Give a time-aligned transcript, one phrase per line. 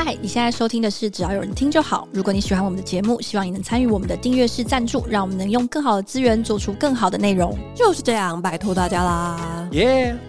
[0.00, 2.06] 嗨，你现在收听的是只要有人听就好。
[2.12, 7.58] 如果你喜欢我们的节目，希望你能参与我们的订阅式赞助，让我们能用更好的资源做出更好的内容。
[7.74, 9.68] 就是这样，拜托大家啦！
[9.72, 10.27] 耶、yeah!！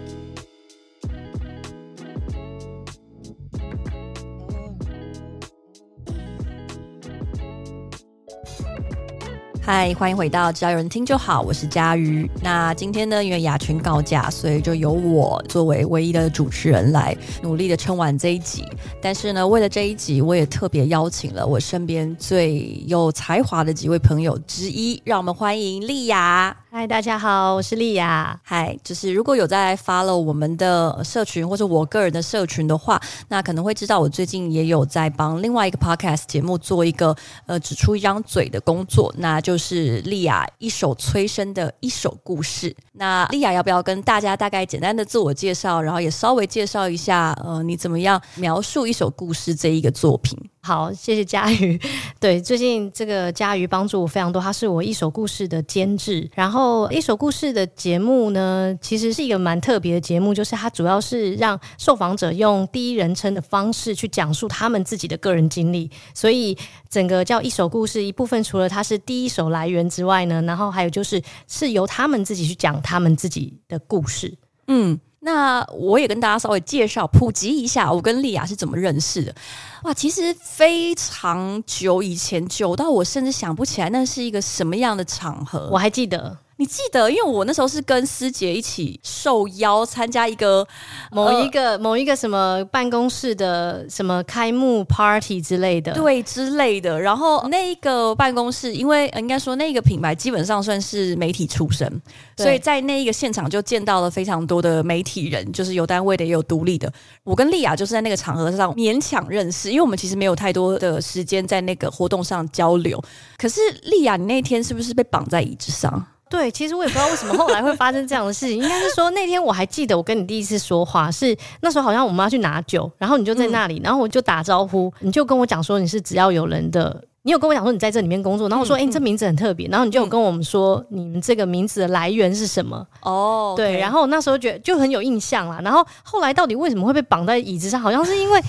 [9.72, 12.28] 嗨，欢迎回到只要有人听就好，我是佳瑜。
[12.42, 18.64] 那今天呢，因为雅群告假，所以就由我作为唯一的主持人来努力的撑完这一集。
[19.00, 26.56] 但是呢，为了这一集，我也特别邀请了我身边最有才华的几位朋友之一，让我们欢迎丽雅。
[26.72, 28.38] 嗨，大家好，我是莉雅。
[28.44, 37.12] 嗨，就是如果有在 follow 我们的社群或者我个人的社群的话，那可能会知道我最近也有在帮另外一个 podcast 节目做一个
[37.46, 42.72] 呃只出一张嘴的工作，那就是莉雅一手催生的一首故事。
[42.92, 50.38] 那莉雅要不要跟大家大概简单的自我介绍，然后也稍微介绍一下呃你怎么样描述一首故事这一个作品？
[50.62, 51.80] 好，谢谢佳瑜。
[52.20, 56.30] 对，最近这个佳瑜帮助我非常多，他是我一手故事的监制。
[56.34, 65.90] 然后一手故事的节目呢，其实是一个蛮特别的节目，就是它主要是让受访者用第一人称的方式去讲述他们自己的个人经历。
[66.12, 66.56] 所以
[66.90, 74.36] 整个叫一手故事，一部分除了它是第一手来源之外呢，然后还有就是是由他们自己去讲他们自己的故事。
[74.66, 75.00] 嗯。
[75.20, 79.34] 那我也跟大家稍微介绍、普及一下，我跟丽雅是怎么认识的。
[79.82, 85.68] 哇，其实非常久以前，久到我甚至想不起来那是一个什么样的场合。
[85.70, 86.36] 我还记得。
[86.60, 90.66] 你记得，因为我那时候是跟师姐一起受邀参加一个
[91.10, 97.00] 某一个、呃、某一个什么办公室的什么开幕 party 之类的，对之类的。
[97.00, 101.90] 然后那一个办公室，因为应该说那个品牌基本上算是媒体出身，
[102.36, 106.92] 所以在那一个现场就见到了非常多的媒体人，就是有单位的也有独立的。
[107.24, 113.02] 我跟丽雅就是在那个场合上勉强认识，因为我们其实没有太多的时间在那个活动上交流。
[113.38, 116.06] 可是丽雅，你那天是不是被绑在椅子上？
[116.30, 118.56] 对，其实我也不知道为什么后来会发生这样的事情。
[118.56, 132.86] 应该是说那天我还记得，我跟你第一次说话是那时候，好像我们要去拿酒，然后你就在那里，然后我就打招呼，你就跟我讲说你是只要有人的，你有跟我讲说你在这里面工作，然后我说哎，你这名字很特别，然后你就有跟我们说你们这个名字的来源是什么？
[133.02, 135.60] 哦，对，然后那时候觉得就很有印象啦。
[135.64, 137.80] 然后后来到底为什么会被绑在椅子上？
[137.80, 138.40] 好像是因为。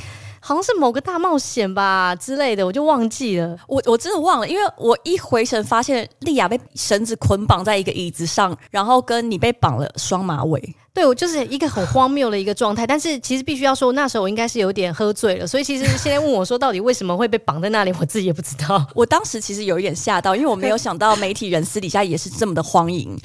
[0.41, 3.55] 好像是某个大冒险吧之类的，我就忘记了。
[3.67, 10.75] 我我真的忘了，因为我一回神发现莉亚被绳子捆绑在一个椅子上，然后跟你被绑了双马尾。
[10.93, 18.85] 对，我就是一个很荒谬的一个状态，但是其实必须要说，那时候我应该是有点喝醉了，所以其实现在问我说到底为什么会被绑在那里，我自己也不知道。
[18.93, 23.17] 我当时其实有一点吓到，因为我没有想到媒体人私底下也是这么的荒淫，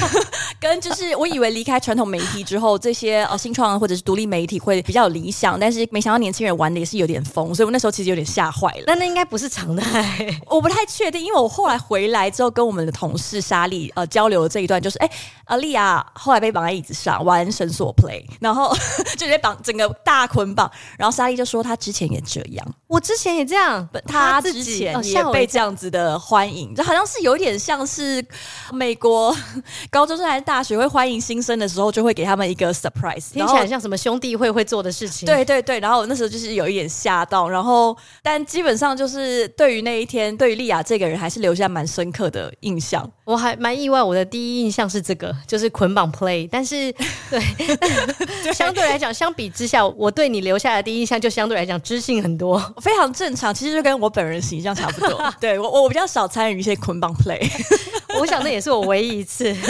[0.60, 8.84] 跟就是我以为离开传统媒体之后，这些呃新创或者是独立媒体会比较有理想，但是没想到年轻人玩的也是有点疯，所以我那时候其实有点吓坏了。
[8.86, 15.10] 但那应该不是常态，我不太确定，因为我后来回来之后跟我们的同事莎莉呃交流的这一段，就是哎，
[15.46, 17.86] 阿丽亚后来被绑在椅子上玩绳索。
[17.96, 18.76] play，然后
[19.16, 28.22] 就直接绑整个大捆绑，然后莎莉就说她之前也这样，我之前也这样，她之前也被这样子的欢迎，就好像是有点像是
[28.72, 29.34] 美国
[29.88, 35.24] 高中生还是大学会欢迎新生的时候，就会给他们一个 surprise，听起来像什么兄弟会会做的事情。
[35.24, 43.10] 对对对，然后我那时候就是有一点吓到，然后但基本上就是对于那一天，对于莉雅这个人还是留下蛮深刻的印象。
[43.26, 46.92] 我还蛮意外，我的第一印象是这个，就是捆绑 play，但是
[47.28, 47.42] 对。
[48.54, 53.52] 相对来讲，相比之下，我对你留下的第一印象就相对来讲知性很多， 非常正常。
[53.52, 55.34] 其实就跟我本人形象差不多。
[55.40, 57.44] 对我，我比较少参与一些捆绑 play，
[58.20, 59.52] 我想那也是我唯一一次。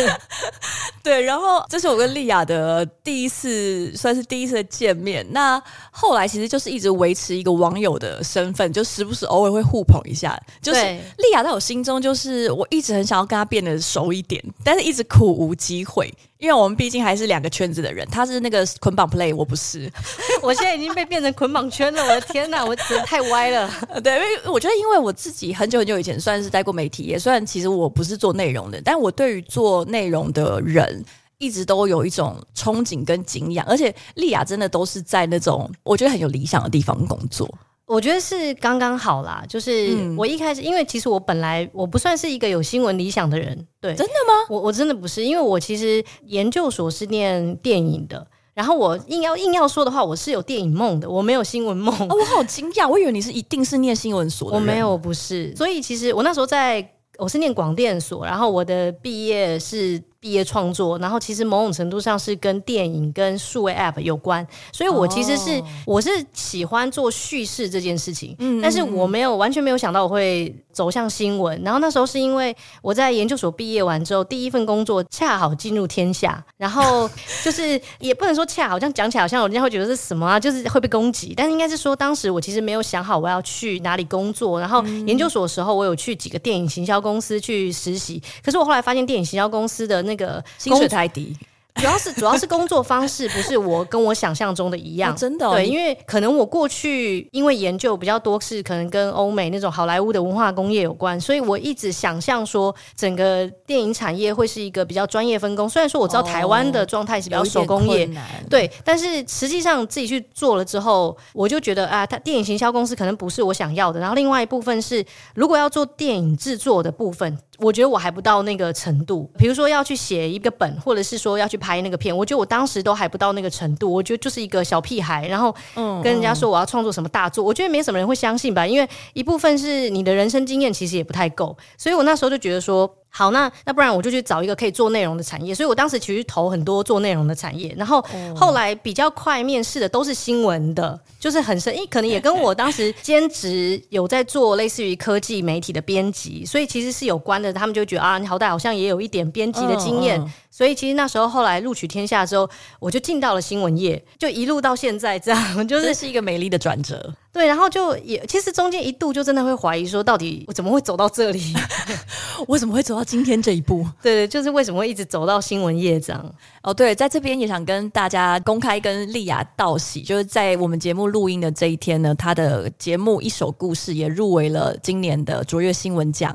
[1.07, 5.25] 对，然后这是我跟莉雅的第一次，算是第一次的见面。
[5.31, 5.63] 那
[5.93, 10.37] 后来其实就是一直维持一个网友的身份，就时不时偶尔会互捧一下。
[10.61, 16.13] 就是莉雅在我心中，就是我一直很想要跟她变得熟一点，但是一直苦无机会。
[16.39, 19.91] 因为我们毕竟还是两个圈子的人，他是那个捆绑 play，我不是。
[20.43, 23.71] 我现在已经被变成捆绑圈了，我的天哪，我真的太歪了。
[24.05, 31.05] 对，因为我觉得，因为我自己很久很久以前算是待过媒体，也算其实我不是做内容的，但我对于做内容的人
[31.39, 37.49] 一直都有一种憧憬跟敬仰，而且莉雅真的都是在那种我觉得很有理想的地方工作。
[37.87, 44.47] 我觉得是刚刚好啦，就是我一开始，嗯、因为其实我本来我不算是一个有新闻理想的人，对，真的吗？
[44.51, 51.95] 我我真的不是，因为我其实研究所是念电影的，然后我硬要硬要说的话，我是有电影梦的，我没有新闻梦。
[52.09, 55.55] 哦，我好惊讶，我以为你是一定是念新闻所的，我没有，我不是。
[55.55, 56.85] 所以其实我那时候在，
[57.19, 71.61] 我是念广电所，然后我的毕业是毕业创作，然后其实某种程度上是跟电影跟数位 App 有关，所以我其实是、哦、我是喜欢做叙事这件事情，嗯，但是我没有完全没有想到我会走向新闻。
[71.63, 77.09] 然后那时候是因为我在研究所毕业完之后，第一份工作恰好进入天下，然后
[77.45, 84.59] 就是也不能说恰好，这样讲起来好像人家会觉得是什么啊，就是会被攻击，但是应该是说当时我其实没有想好我要去哪里工作。
[84.61, 91.37] 然后研究所的时候，我有去几个电影行销公司去实习，可是我后来发现电影行销公司的那个薪水太低。
[91.77, 105.69] 主要是主要是工作方式不是我跟我想象中的一样，哦、真的、哦、对，因为可能我过去因为研究比较多是可能跟欧美那种好莱坞的文化工业有关，所以我一直想象说整个电影产业会是一个比较专业分工。
[105.69, 114.01] 虽然说我知道台湾的状态是比较手工业，哦、对，但是实际上自己去做了之后，我就觉得啊，它电影行销公司可能不是我想要的。
[114.01, 115.05] 然后另外一部分是，
[115.35, 117.39] 如果要做电影制作的部分。
[117.59, 123.93] 我觉得我还不到那个程度，比如说要去写一个本，或者是说要去拍那个片，我觉得我当时都还不到那个程度。
[123.93, 125.55] 我觉得就是一个小屁孩，然后
[126.03, 132.93] 跟人家说我要创作什么大作，我觉得没什么人会相信吧，因为一部分是你的人生经验其实也不太够，所以我那时候就觉得说。
[133.17, 138.05] 好，那那不然我就去找一个可以做内容的产业，所以我当时其实投很多做内容的产业，然后
[138.37, 147.51] 后来比较快面试的都是新闻的，就是很深，因为，可能也跟我当时 兼职有在做类似于科技媒体的编辑，所以其实是有关的。
[147.51, 150.23] 他们就觉得啊，你好歹好像也有一点编辑的经验，
[150.57, 152.49] 所以其实那时候后来录取天下之后，
[152.81, 157.15] 我就进到了新闻业，就一路到现在这样， 就是是一个美丽的转折。
[157.31, 161.53] 对，然后就也其实中间一度就真的会怀疑说，到底我怎么会走到这里？
[162.49, 163.87] 我怎么会走到今天这一步？
[164.03, 166.35] 对对，就是为什么会一直走到新闻业这样？
[166.63, 176.35] 哦，对，在这边也想跟大家公开跟丽雅道喜，就是在我们节目录音的这一天呢，她的节目《一手故事》也入围了今年的卓越新闻奖。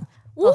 [0.49, 0.53] 哦，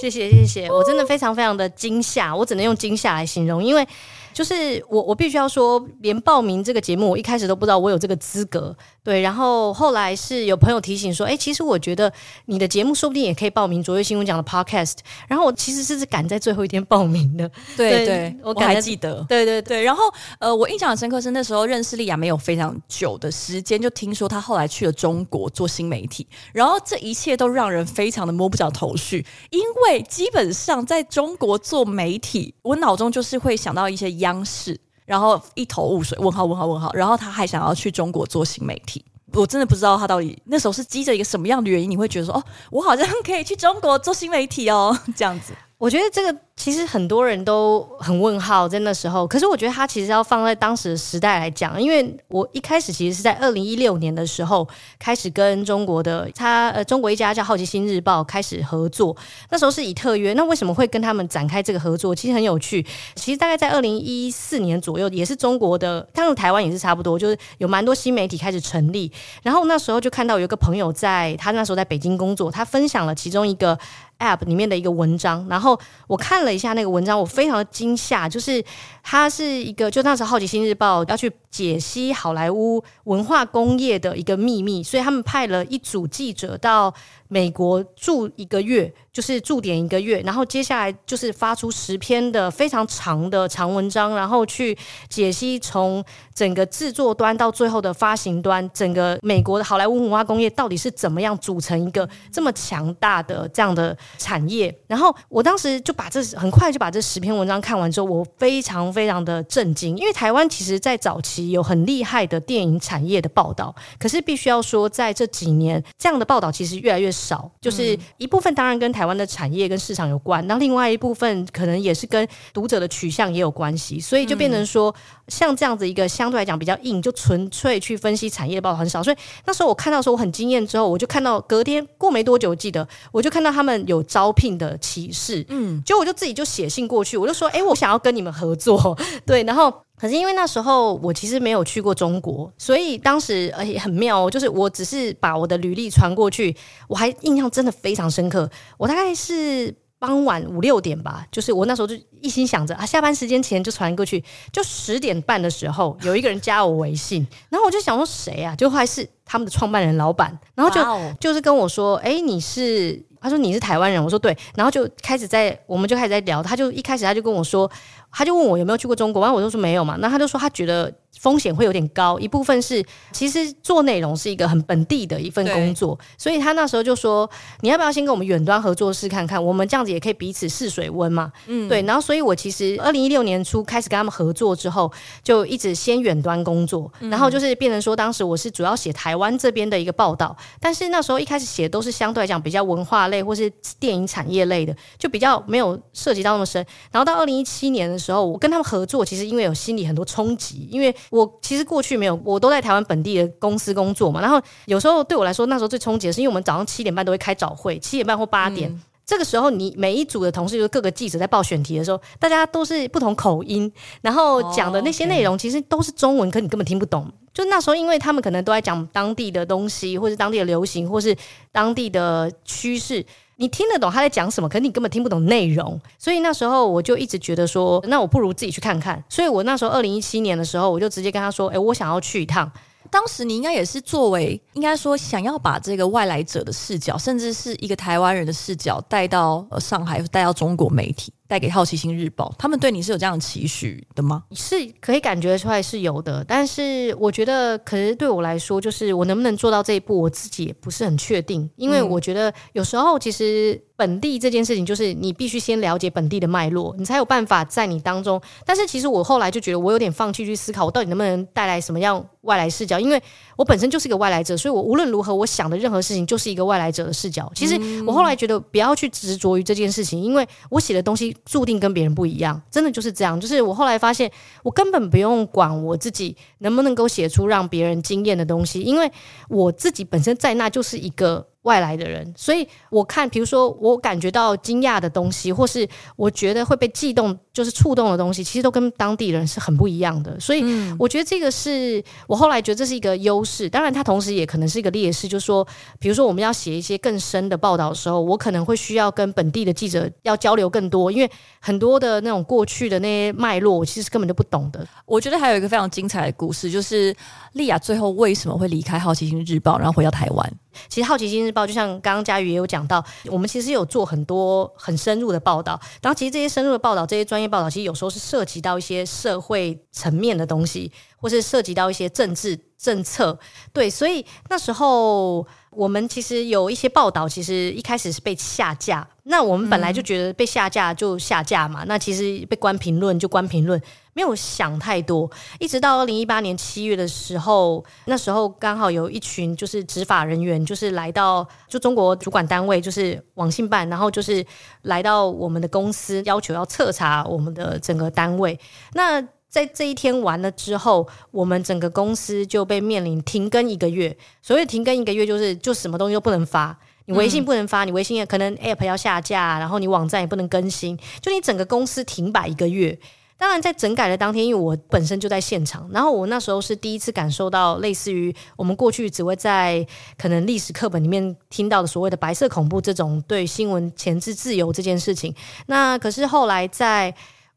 [0.00, 3.86] 谢谢谢谢，我真的非常非常的惊吓，我只能用惊吓来形容，因为。
[4.34, 8.74] 就是我，我必须要说，连报名这个节目，我一开始都不知道我有这个资格。
[9.04, 12.12] 对，然后后来是有朋友提醒说，哎，其实我觉得
[12.46, 14.98] 你的节目说不定也可以报名卓越新闻奖的 Podcast。
[15.26, 17.50] 然后我其实是赶在最后一天报名的。
[17.76, 19.24] 对对，我还记得。
[19.28, 19.82] 对对对。
[19.82, 20.04] 然后
[20.38, 34.12] 呃，我印象很深刻是那时候认识莉亚没有非常久的时间，就听说她后来去了中国做新媒体，然后这一切都让人非常的摸不着头绪，因为基本上在中国做媒体，我脑中就是会想到一些。
[34.12, 45.52] 央视，然后一头雾水，问号问号问号，然后他还想要去中国做新媒体，我真的不知道他到底那时候是积着一个什么样的原因，你会觉得说，哦，我好像可以去中国做新媒体哦，这样子。
[45.82, 46.38] 我觉得这个。
[46.54, 54.68] 其实很多人都很问号在那时候，可是我觉得他其实要放在当时的时代来讲，因为我一开始其实是在二零一六年的时候
[54.98, 59.16] 开始跟中国的他呃中国一家叫《好奇心日报》开始合作，
[59.50, 60.34] 那时候是以特约。
[60.34, 62.14] 那为什么会跟他们展开这个合作？
[62.14, 62.86] 其实很有趣。
[63.16, 69.10] 其实大概在二零一四年左右，也是中国的，当然台湾也是差不多，就是有蛮多新媒体开始成立。
[69.42, 73.76] 然后那时候就看到有一个朋友在他那时候在北京工作，他分享了其中一个
[74.22, 75.76] App 里面的一个文章，然后
[76.06, 76.52] 我看了。
[76.52, 78.62] 一下那个文章，我非常的惊吓，就是
[79.02, 86.92] 它是一个，就那时《好奇心日报》要去解析好莱坞文化工业的一个秘密，所以他们派了一组记者到
[87.28, 88.92] 美国住一个月。
[89.12, 94.74] 就是驻点一个月，然后接下来就是发出十篇的非常长的长文章，然后去
[95.10, 96.02] 解析从
[96.34, 104.74] 整个制作端到最后的发行端，整个美国的好莱坞文化工业到底是怎么样组成一个这么强大的这样的产业。
[104.86, 119.02] 然后我当时就把这很快就把这十篇文章看完之后，我非常非常的震惊，因为台湾其实在早期有很厉害的电影产业的报道，可是必须要说在这几年这样的报道其实越来越少，就是一部分当然跟台。
[119.02, 124.94] 湾的产业跟市场有关，那另外一部分可能也是跟读者的取向也有关系，所以就变成说，
[125.26, 129.02] 像这样子一个相对来讲比较硬，就纯粹去分析产业的报道很少。
[129.02, 138.96] 所以那时候我看到的时候我很惊艳，之后我就看到隔天过没多久，我记得我就看到他们有招聘的启事，嗯，结果我就自己就写信过去，我就说，哎，我想要跟你们合作，
[139.26, 139.82] 对，然后。
[140.02, 146.56] 可是因为那时候我其实没有去过中国，所以当时而且很妙哦，就是我只是把我的履历传过去，
[146.88, 148.50] 我还印象真的非常深刻。
[148.76, 154.24] 我大概是傍晚五六点吧，就是我那时候就一心想着啊，下班时间前就传过去。
[154.50, 158.56] 就十点半的时候，有一个人加我微信，然后我就想说谁啊？
[158.56, 161.14] 就还是他们的创办人老板，然后就、wow.
[161.20, 163.00] 就是跟我说，哎，你是？
[163.20, 167.70] 他说你是台湾人，我说对，然后就开始在我们就开始在聊，他就一开始他就跟我说。
[168.12, 169.96] 他就问我有没有去过中国，然后我就说没有嘛。
[169.98, 170.92] 那他就说他觉得。
[171.20, 177.28] 风险会有点高，一部分是其实做内容是一个很本地的一份工作，所以他那时候就说，
[177.60, 181.30] 你要不要先跟我们远端合作试看看，我们这样子也可以彼此试水温嘛。
[181.46, 181.82] 嗯，对。
[181.82, 184.90] 然后，所以我其实二零一六年初开始跟他们合作之后，
[185.22, 196.64] 就一直先远端工作，然后就是变成说，当时我是主要写台湾这边的一个报道，但是那时候一开始写都是相对来讲比较文化类或是电影产业类的，就比较没有涉及到那么深。
[196.90, 200.92] 然后到二零一七年的时候，我跟他们合作，其实因为有心里很多冲击，因为。
[201.10, 204.18] 我其实过去没有，我都在台湾本地的公司工作嘛。
[204.18, 217.06] 然后有时候对我来说，那时候最冲击的是，因为我们早上七点半都会开早会，七点半或八点，嗯、这个时候你每一组的同事，就是各个记者在报选题的时候，大家都是不同口音，然后讲的那些内容其实都是中文，可你根本听不懂。
[217.34, 221.16] 就那时候，因为他们可能都在讲当地的东西，或是当地的流行，或是
[221.50, 223.04] 当地的趋势。
[223.42, 229.02] 你听得懂他在讲什么，可是你根本听不懂内容，所以那时候我就一直觉得说，那我不如自己去看看。
[229.08, 232.48] 所以我那时候二零一七年的时候，我就直接跟他说，诶，我想要去一趟。
[232.88, 241.12] 当时你应该也是作为，应该说想要把这个外来者的视角，甚至是一个台湾人的视角带到呃上海，带到中国媒体。
[241.32, 244.22] 带给好奇心日报，他们对你是有这样的期许的吗？
[244.32, 251.48] 是可以感觉出来是有的，但是我觉得，可是对我来说，就是我能不能做到这一步，我自己也不是很确定。
[251.56, 258.22] 因为我觉得有时候，其实本地这件事情，就是你必须先了解本地的脉络，你才有办法在你当中。
[258.46, 262.78] 但是其实我后来就觉得，我有点放弃去思考，我到底能不能带来什么样外来视角？
[262.78, 263.02] 因为
[263.36, 267.28] 我本身就是一个外来者，所以我无论如何，我想的任何事情就是一个外来者的视角。
[267.34, 271.16] 其实我后来觉得，不要去执着于这件事情，因为我写的东西。
[271.24, 273.18] 注定跟别人不一样，真的就是这样。
[273.18, 274.08] 就是我后来发现，
[274.44, 278.88] 我根本不用管我自己能不能够写出让别人惊艳的东西，因为
[279.28, 281.26] 我自己本身在那就是一个。
[281.42, 290.18] 外来的人，所以我看，比如说我感觉到惊讶的东西，或是我觉得会被悸动，就是触动的东西，其实都跟当地人是很不一样的。
[290.20, 290.44] 所以
[290.78, 295.08] 我觉得这个是我后来觉得这是一个优势，当然它同时也可能是一个劣势。
[295.08, 295.46] 就是说，
[295.80, 304.64] 比如说我们要写一些更深的报道的时候，我可能会需要跟本地的记者要交流更多，因为很多的那种过去的那些脉络，我其实根本就不懂的。
[304.86, 306.94] 我觉得还有一个非常精彩的故事，就是
[307.32, 310.32] 莉亚最后为什么会离开《好奇心日报》，然后回到台湾。
[310.68, 315.60] 其实《好奇心日报》就像刚刚佳宇也有讲到，我们其实有做很多很深入的报道。
[315.80, 323.18] 然后其实这些深入的报道，这些专业报道，其实有时候是涉及到一些社会层面的东西，或是涉及到一些政治政策。
[323.52, 328.86] 对，所以那时候我们其实有一些报道，其实一开始是被下架。
[329.04, 333.60] 那我们本来就觉得被下架就下架嘛，嗯、那其实被关评论就关评论。
[333.94, 344.24] 没有想太多，一直到二零一八年七月的时候，那时候刚好有一群就是执法人员，就是来到就中国主管单位，就是网信办，然后就是
[344.62, 348.38] 来到我们的公司，要求要彻查我们的整个单位。
[348.72, 353.94] 那在这一天完了之后，我们整个公司就被面临停更一个月。
[354.22, 362.78] 所谓停更一个月，就是就什么东西都不能发，你微信不能发，你微信也可能 App 要下架，然后你网站也不能更新，就你整个公司停摆一个月。
[363.22, 369.64] 当然，在整改的当天，因为我本身就在现场，然后我那时候是第一次感受到类似于我们过去只会在
[369.96, 375.14] 可能历史课本里面听到的所谓的白色恐怖这种对新闻前置自由这件事情。
[375.46, 376.92] 那可是后来在。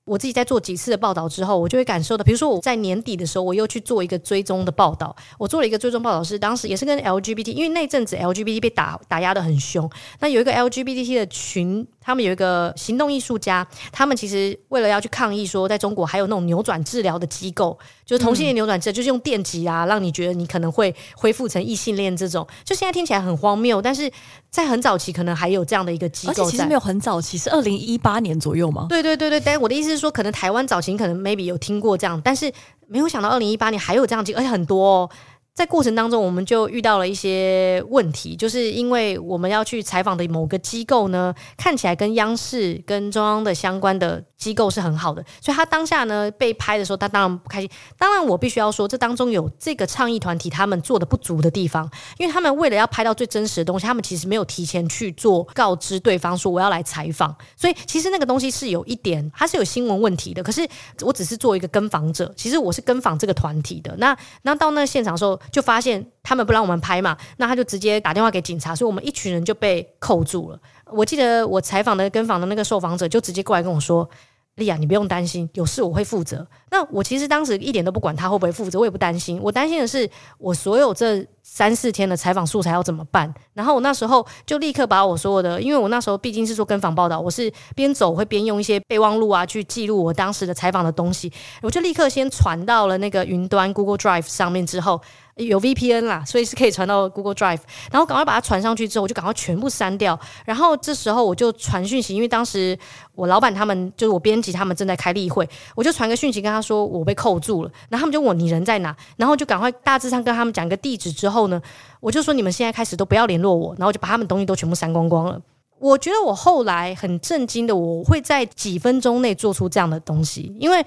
[0.07, 5.15] 我自己在做几次的报道之后，我就会感受到，比如说我在年底的时候，我又去做一个追踪的报道。
[5.39, 9.89] 我做了一个追踪报道，是当时也是跟 LGBT，因为那阵子 LGBT 被打打压得很凶。
[10.19, 22.45] 那有一个 LGBT 的群，他们有一个行动艺术家，他们其实为了要去抗议，说在中国还有那种扭转治疗的机构，就是同性恋扭转治疗，就是用电击啊，让你觉得你可能会恢复成异性恋这种。
[22.63, 24.11] 就现在听起来很荒谬，但是
[24.51, 26.33] 在很早期可能还有这样的一个机构。
[26.33, 28.85] 而且其实没有很早期，是二零一八年左右吗？
[28.87, 29.95] 对对对对，但我的意思是。
[29.95, 32.51] 是说，可能台湾早期可能 maybe 有听过这样，但是
[32.85, 35.09] 没有想到二零一八年还有这样机，而且很多哦。
[35.55, 47.69] 在过程当中，我们就遇到了一些问题，就是因为我们要去采访的某个机构呢，看起来跟央视、跟中央的相关的机构是很好的，所以他当下呢被拍的时候，他当然不开心。
[47.97, 60.43] 当然，我必须要说，这当中有这个倡议团体他们做的不足的地方，因为他们为了要拍到最真实的东西，他们其实没有提前去做告知对方说我要来采访，所以其实那个东西是有一点，它是有新闻问题的。
[60.43, 60.67] 可是
[60.99, 63.95] 我只是做一个跟访者，其实我是跟访这个团体的。
[63.97, 65.39] 那那到那现场的时候。
[65.51, 70.59] 就发现他们不让我们拍嘛，那他就直接打电话给警察，所以我们一群人就被扣住了。
[70.91, 74.07] 我记得我采访的跟访的那个受访者就直接过来跟我说
[74.55, 79.39] ：“莉亚，你不用担心，有事我会负责。”那我其实当时一点都不管他会不会负责，我也不担心。
[79.41, 83.33] 我担心的是，我所有这三四天的采访素材要怎么办？
[83.53, 91.31] 然后我那时候就立刻把我所有的，因为我那时候毕竟是做跟访报道，我是边走会边用一些备忘录啊去记录我当时的采访的东西，
[91.63, 95.01] 我就立刻先传到了那个云端 Google Drive 上面之后。
[95.35, 97.59] 有 VPN 啦，所以是可以传到 Google Drive，
[97.91, 100.17] 然后赶快把它传上去之后，我就赶快全部删掉。
[100.45, 102.77] 然后这时候我就传讯息，因为当时
[103.15, 107.71] 我老板他们就是我编辑他们正在开例会，我就传个讯息跟他说我被扣住了。
[107.89, 111.61] 然后他们就问我你人在哪，然后就赶快大致上跟他们讲个地址之后呢，
[111.99, 115.41] 我就说你们现在开始都不要联络我，然后就把他们东西都全部删光光了。
[115.79, 120.85] 我觉得我后来很震惊的，我会在几分钟内做出这样的东西，因为。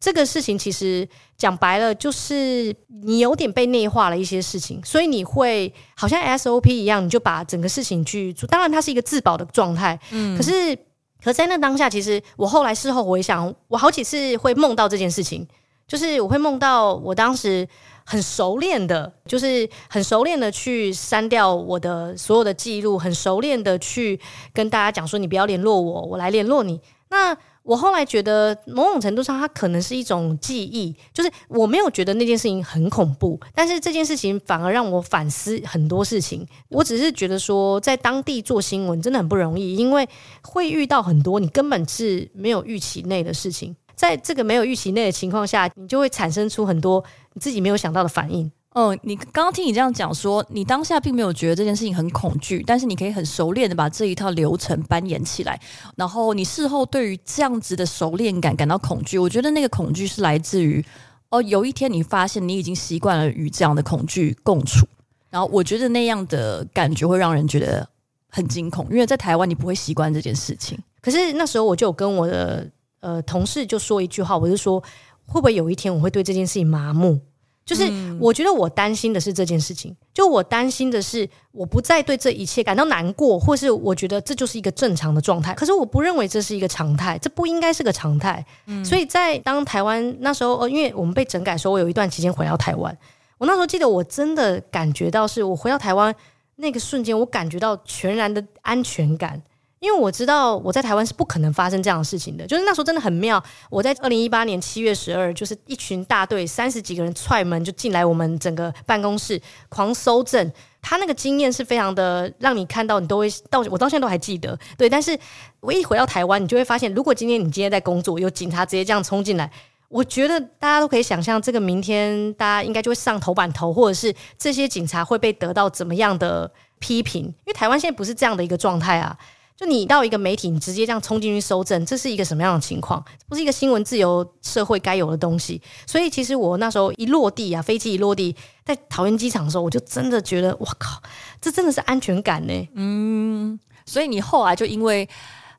[0.00, 8.46] 这个事情其实讲白了，就是你有点被内化了一些事情，所以你会好像 SOP 一样，你就把整个事情去做。
[8.46, 10.34] 当然，它是一个自保的状态，嗯。
[10.34, 10.74] 可是，
[11.22, 15.46] 可在那当下，其实我后来事后回想，我好几次会梦到这件事情，
[15.86, 17.68] 就是我会梦到我当时
[18.06, 24.18] 很熟练的，就是很熟练的去删掉我的所有的记录，很熟练的去
[24.54, 26.80] 跟大家讲说，你不要联络我，我来联络你。
[27.10, 36.46] 那我后来觉得，某种程度上，它可能是一种记忆，就是我没有觉得那件事情很恐怖，但是这件事情反而让我反思很多事情。
[36.68, 40.08] 我只是觉得说，在当地做新闻真的很不容易，因为
[40.42, 48.50] 会遇到很多你根本是没有预期内的事情，在这个没有预期内的情况下，你就会产生出很多你自己没有想到的反应。
[48.72, 55.60] 哦，你刚刚听你这样讲说，你当下并没有觉得这件事情很恐惧，但是你可以很熟练的把这一套流程扮演起来，
[55.96, 59.18] 然后你事后对于这样子的熟练感感到恐惧。
[59.18, 60.84] 我觉得那个恐惧是来自于，
[61.30, 64.86] 哦，有一天你发现你已经习惯了与这样的恐惧共处，
[65.30, 67.88] 然后我觉得那样的感觉会让人觉得
[68.28, 70.78] 很惊恐，因为在台湾你不会习惯这件事情。
[71.00, 74.80] 可是那时候我就跟我的呃同事就说一句话，我就说
[75.26, 77.18] 会不会有一天我会对这件事情麻木？
[77.64, 77.88] 就是
[78.18, 85.54] 我觉得我担心的是这件事情，就我担心的是我不再对这一切感到难过，或是我觉得这就是一个正常的状态。
[85.54, 88.44] 可是我不认为这是一个常态，这不应该是个常态。
[88.66, 92.96] 嗯，所以在当台湾那时候，呃，因为我们被整改的时候，我有一段期间回到台湾，
[93.38, 96.12] 我那时候记得我真的感觉到是我回到台湾
[96.56, 99.40] 那个瞬间，我感觉到全然的安全感。
[99.80, 103.42] 因为我知道我在台湾是不可能发生这样的事情的，就是那时候真的很妙。
[103.70, 114.56] 我在二零一八年七月十二，就是一群大队三十几个人踹门就进来我们整个办公室狂搜证，他那个经验是非常的让你看到你都会到我到现在都还记得。
[114.76, 115.18] 对，但是
[115.60, 119.50] 我一回到台湾，你就会发现，如果今天你今天在工作，有警察直接这样冲进来，
[119.88, 127.24] 我觉得大家都可以想象，这个明天大家应该就会上头版头，或者是这些警察会被得到怎么样的批评？
[127.24, 129.16] 因为台湾现在不是这样的一个状态啊。
[129.60, 133.04] 就你到一个媒体，你直接这样冲进去搜证，这是一个什么样的情况？
[133.28, 135.60] 不是一个新闻自由社会该有的东西。
[135.86, 141.02] 所以其实我那时候一落地啊，飞机一落地，在桃园机场的时候，我就真的觉得，哇靠，
[141.42, 142.68] 这真的是安全感呢。
[142.74, 145.06] 嗯，所以你后来就因为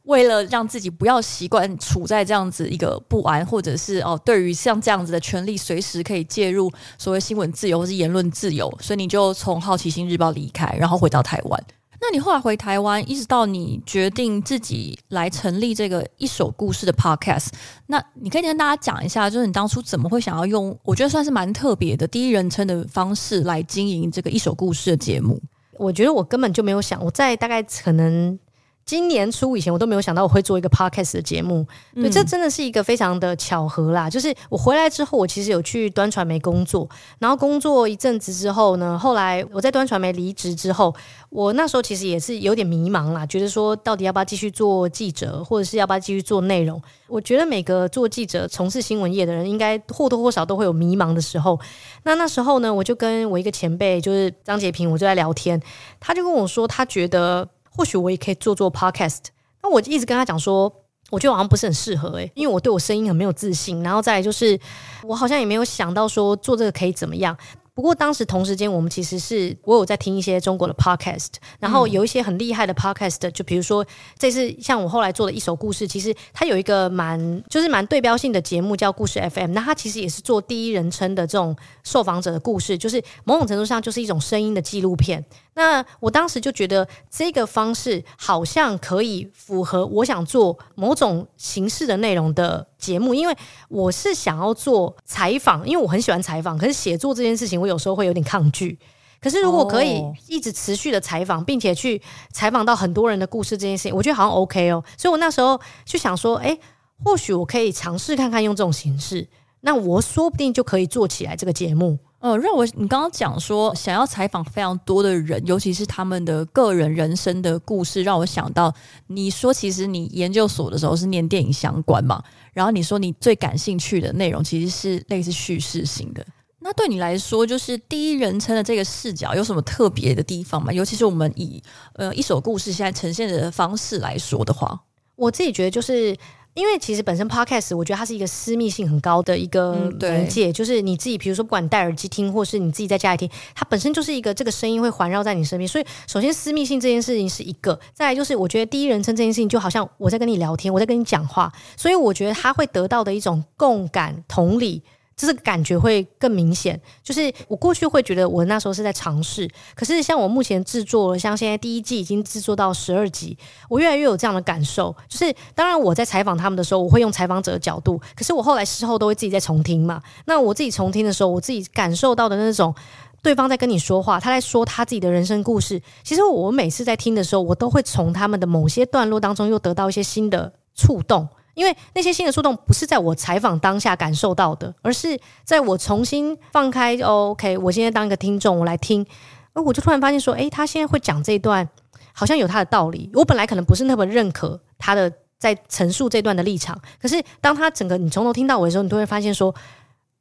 [0.05, 11.63] 为了让自己不要习惯处在这样子一个不安，或者是哦，对于像这样子的权利随时可以介入所谓新闻自由或是言论自由，所以你就从好奇心日报离开，然后回到台湾。
[12.01, 17.49] 那你后来回台湾，一直到你决定自己来成立这个一首故事的 podcast，
[17.85, 25.39] 那你可以跟大家讲一下，就是你当初怎么会想要用，我觉得算是蛮特别的第一人称的方式来经营这个一首故事的节目。
[25.77, 28.37] 我觉得我根本就没有想，我在大概可能。
[28.85, 31.65] 今年初以前，我都没有想到我会做一个 podcast 的节目，
[31.95, 34.09] 对，这真的是一个非常的巧合啦。
[34.09, 36.89] 就是我回来之后，我其实有去端传媒工作，
[37.19, 40.93] 然后工作一阵子之后呢，后来我在端传媒离职之后，
[41.29, 46.81] 我那时候其实也是有点迷茫啦，觉得说到底要不要继续做记者，或者是要不要继续做内容？
[47.07, 51.57] 我觉得每个做记者、从事新闻业的人，应该或多或少都会有迷茫的时候。
[52.03, 55.61] 那那时候呢，我就跟我一个前辈，就是张杰平，我就在聊天，
[55.99, 57.47] 他就跟我说，他觉得。
[57.75, 59.19] 或许我也可以做做 podcast，
[59.63, 60.71] 那我一直跟他讲说，
[61.09, 64.59] 我觉得好像不是很适合诶、欸，因为我对我声音很没有自信，然后再来就是
[65.03, 67.35] 我好像也没有想到说做这个可以怎么样。
[67.73, 73.83] 不过当时同时间，我们其实是我有在听一些中国的 podcast，然后有一些很厉害的 podcast，就比如说
[74.19, 85.23] 这次像我后来做的一首故事，其实它有一个蛮就是蛮对标性的节目叫故事 FM，那它其实也是做第一人称的这种受访者的故事，就是某种程度上就是一种声音的纪录片。
[85.63, 93.37] 那我当时就觉得这个方式好像可以符合我想做某种形式的内容的节目，因为
[93.69, 98.79] 我是想要做采访，因为我很喜欢采访，可是写作这件事情我有时候会有点抗拒。
[99.21, 104.83] 可是如果可以一直持续的采访，并且去采访到很多人的故事这件事情，我觉得好像 OK 哦。
[104.97, 106.59] 所以我那时候就想说，诶，
[107.03, 109.27] 或许我可以尝试看看用这种形式，
[109.61, 111.99] 那我说不定就可以做起来这个节目。
[112.21, 118.71] 呃，让我你刚刚讲说想要采访非常多的人，尤其是他们的个人人生的故事，让我想到
[119.07, 126.23] 你说其实你研究所的时候是念电影相关嘛，然后你说你最感兴趣的内容其实是类似叙事型的。
[126.59, 130.71] 那对你来说，就是第一人称的这个视角有什么特别的地方吗？
[130.71, 131.59] 尤其是我们以
[131.93, 134.79] 呃一手故事现在呈现的方式来说的话，
[135.15, 136.15] 我自己觉得就是。
[136.53, 145.67] 因为其实本身 podcast，我觉得它是一个私密性很高的一个媒介，嗯、就是你自己，比如说不管戴耳机听，或是你自己在家里听，它本身就是一个这个声音会环绕在你身边。
[145.67, 154.83] 所以，首先私密性这件事情是一个，再来就是我觉得第一人称这件事情，就好像我在跟你聊天，我在跟你讲话，所以我觉得他会得到的一种共感、同理。
[155.15, 163.37] 这个感觉会更明显，就是我过去会觉得我那时候是在尝试，可是像我目前制作，像现在第一季已经制作到十二集，
[163.69, 164.95] 我越来越有这样的感受。
[165.07, 170.01] 就是当然我在采访他们的时候，我会用采访者的角度，可是我后来事后都会自己再重听嘛。
[170.25, 172.73] 那我自己重听的时候，我自己感受到的那种
[173.21, 175.79] 对方在跟你说话，他在说他自己的人生故事。
[176.03, 181.27] 其实我每次在听的时候，我都会从他们的某些段落当中又得到一些新的触动。
[181.61, 186.95] 因为那些新的触动不是在我采访当下感受到的，而是在我重新放开。
[186.97, 189.05] 哦，OK，我现在当一个听众，我来听，
[189.53, 191.69] 而我就突然发现说，哎，他现在会讲这一段，
[192.13, 193.11] 好像有他的道理。
[193.13, 199.53] 我本来可能不是那么认可他的在陈述这段的立场，可是当他整个你从头听到尾的时候，你都会发现说，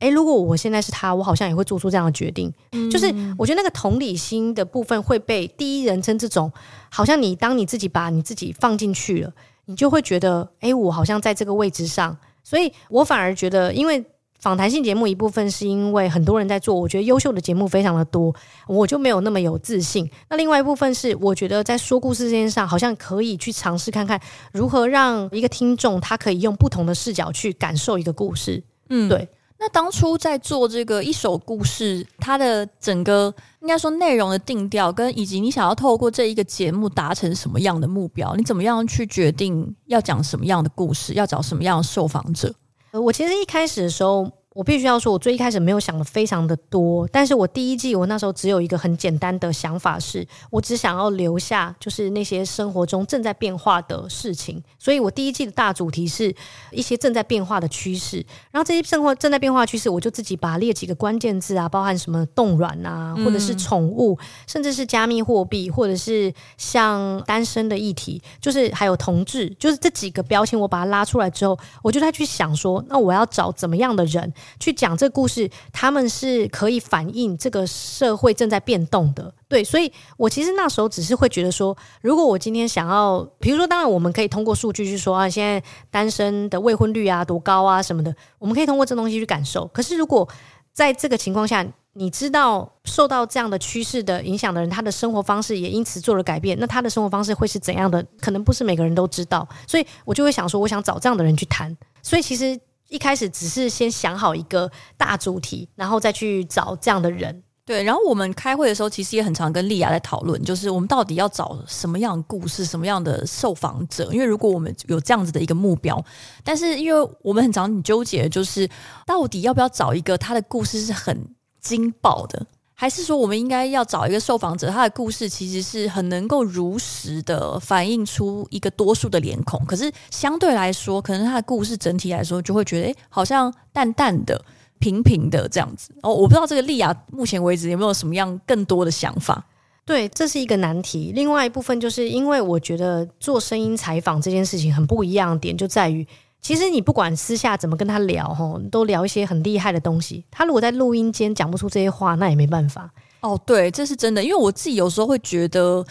[0.00, 2.52] 诶，如果我现在是他，我好像也会做出这样的决定。
[2.72, 3.06] 嗯、就是
[3.38, 6.52] 我觉得那个同理心的部分会被第一人称这种，
[6.90, 9.32] 好像你当你自己把你自己放进去了。
[9.70, 14.04] 你就会觉得，哎，我好像在这个位置上，所以我反而觉得，因为
[14.40, 18.34] 访谈性节目一部分是因为很多人在做，我觉得优秀的节目非常的多，
[18.66, 20.10] 我就没有那么有自信。
[20.28, 24.20] 那另外一部分是，我觉得在说故事这件事上，好像可以去尝试看看
[24.52, 28.60] 如何让一个听众他可以用不同的视角去感受一个故事。
[28.88, 29.28] 嗯，对。
[29.60, 42.52] 那当初在做这个一首故事，它的整个应该说内容的定调，跟以及你想要透过这一个节目达成什么样的目标，你怎么样去决定要讲什么样的故事，要找什么样的受访者？
[42.92, 44.28] 我其实一开始的时候。
[44.52, 56.34] 我必须要说，我最一开始没有想的非常的多，但是我第一季我那时候只有一个很简单的想法是，是我只想要留下就是那些生活中正在变化的事情，所以我第一季的大主题是
[56.72, 74.32] 一些正在变化的趋势，然后这些生活正在变化趋势，我就自己把它列几个关键字啊，包含什么冻卵啊，或者是宠物，嗯、甚至是加密货币，或者是像单身的议题，就是还有同志，就是这几个标签，我把它拉出来之后，我就在去想说，那我要找怎么样的人。
[74.58, 89.66] 去讲这故事，他们是可以反映这个社会正在变动的，对，所以我其实那时候只是会觉得说，如果我今天想要，比如说，当然我们可以通过数据去说啊，现在单身的未婚率啊多高啊什么的，我们可以通过这东西去感受。
[89.68, 90.28] 可是如果
[90.72, 98.04] 在这个情况下，你知道受到这样的趋势的影响的人，他的生活方式也因此做了改变，那他的生活方式会是怎样的？
[98.20, 101.76] 可能不是每个人都知道，所以我就会想说，我想找这样的人去谈。
[102.02, 102.58] 所以其实。
[102.90, 107.42] 一开始只是先想好一个大主题，然后再去找这样的人。
[107.64, 114.12] 对，然后我们开会的时候，其实也很常跟莉亚在讨论，就是我们到底要找什么样的故事，什么样的受访者。
[114.12, 116.04] 因为如果我们有这样子的一个目标，
[116.42, 118.68] 但是因为我们很常很纠结，就是
[119.06, 121.24] 到底要不要找一个他的故事是很
[121.60, 122.44] 惊爆的。
[122.80, 129.62] 还是说，我们应该要找一个受访者，他的故事其实是很能够如实的反映出一个多数的脸孔。
[129.66, 134.42] 可是相对来说，可能他的故事整体来说，就会觉得，诶，好像淡淡的、
[134.78, 135.90] 平平的这样子。
[136.02, 139.44] 哦，我不知道这个丽亚目前为止有没有什么样更多的想法？
[139.84, 141.12] 对，这是一个难题。
[141.14, 146.06] 另外一部分就是因为我觉得做声音采访这件事情很不一样的点，就在于。
[146.42, 150.24] 其实你不管私下怎么跟他聊，吼，都聊一些很厉害的东西。
[150.30, 152.90] 他如果在录音间讲不出这些话，那也没办法。
[153.20, 154.24] 哦，对，这是真的。
[154.24, 155.84] 因为我自己有时候会觉得，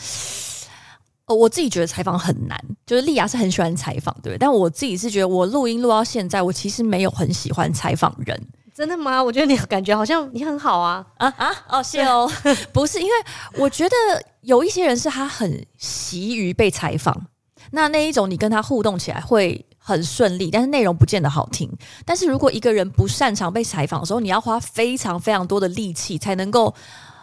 [1.27, 2.59] 哦，我自己觉得采访很难。
[2.87, 8.41] 就是莉亚是很喜欢采访，对，但我自己是觉得，我录音录到现在，我其实没有很喜欢采访人。
[8.73, 9.23] 真的吗？
[9.23, 11.51] 我觉得你感觉好像你很好啊啊啊！
[11.69, 12.27] 哦，谢哦。
[12.73, 13.11] 不是，因为
[13.55, 13.95] 我觉得
[14.41, 17.27] 有一些人是他很习于被采访，
[17.69, 19.63] 那那一种你跟他互动起来会。
[19.79, 21.67] 很顺利，但是内容不见得好听。
[22.05, 26.73] 但是如果一个人不擅长被采访的时候，你要花非常非常多的力气才能够，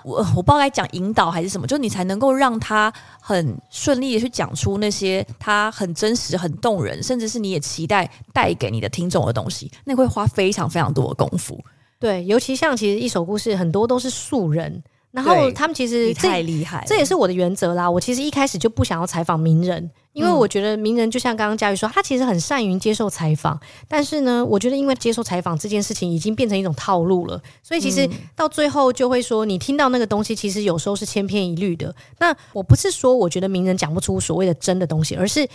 [0.02, 11.62] 我我不知道该讲引导还是什么，就你才能够让他很顺利的去讲出那些他很真实、很动人，甚至是你也期待带给你的听众的东西，那会花非常非常多的功夫。
[11.98, 14.82] 对，尤其像其实一手故事很多都是素人。
[15.12, 17.90] 然后他们其实太厉害，这也是我的原则啦。
[17.90, 23.58] 我其实一开始就不想要采访名人，因为我觉得名人就像刚刚佳瑜说，他其实很善于接受采访。
[23.88, 31.94] 但是呢，我觉得因为接受采访这件事情已经变成一种套路了，所以其实到最后就会说，你听到那个东西，其实有时候是千篇一律的。
[32.18, 35.48] 那我不是说我觉得名人讲不出所谓的真的东西，而是。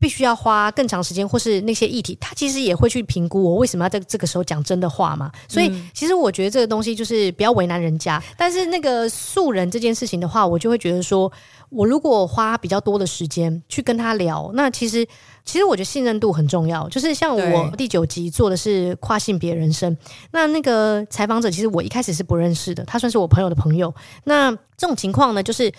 [0.00, 5.30] 必须要花更长时间，或是那些议题，他其实也会去评估我为什么要在这个时候讲真的话嘛。
[5.46, 8.20] 所以，其实我觉得这个东西就是不要为难人家。
[8.36, 11.30] 但是那个素人这件事情的话，我就会觉得说，
[11.68, 15.06] 我如果花比较多的时间去跟他聊，那其实
[15.44, 16.88] 其实我觉得信任度很重要。
[16.88, 19.94] 就是像我第九集做的是跨性别人生，
[20.32, 23.94] 那那个采访者其实我一开始是不认识的，他算是我朋友的朋友。
[24.24, 25.70] 那这种情况呢，就是。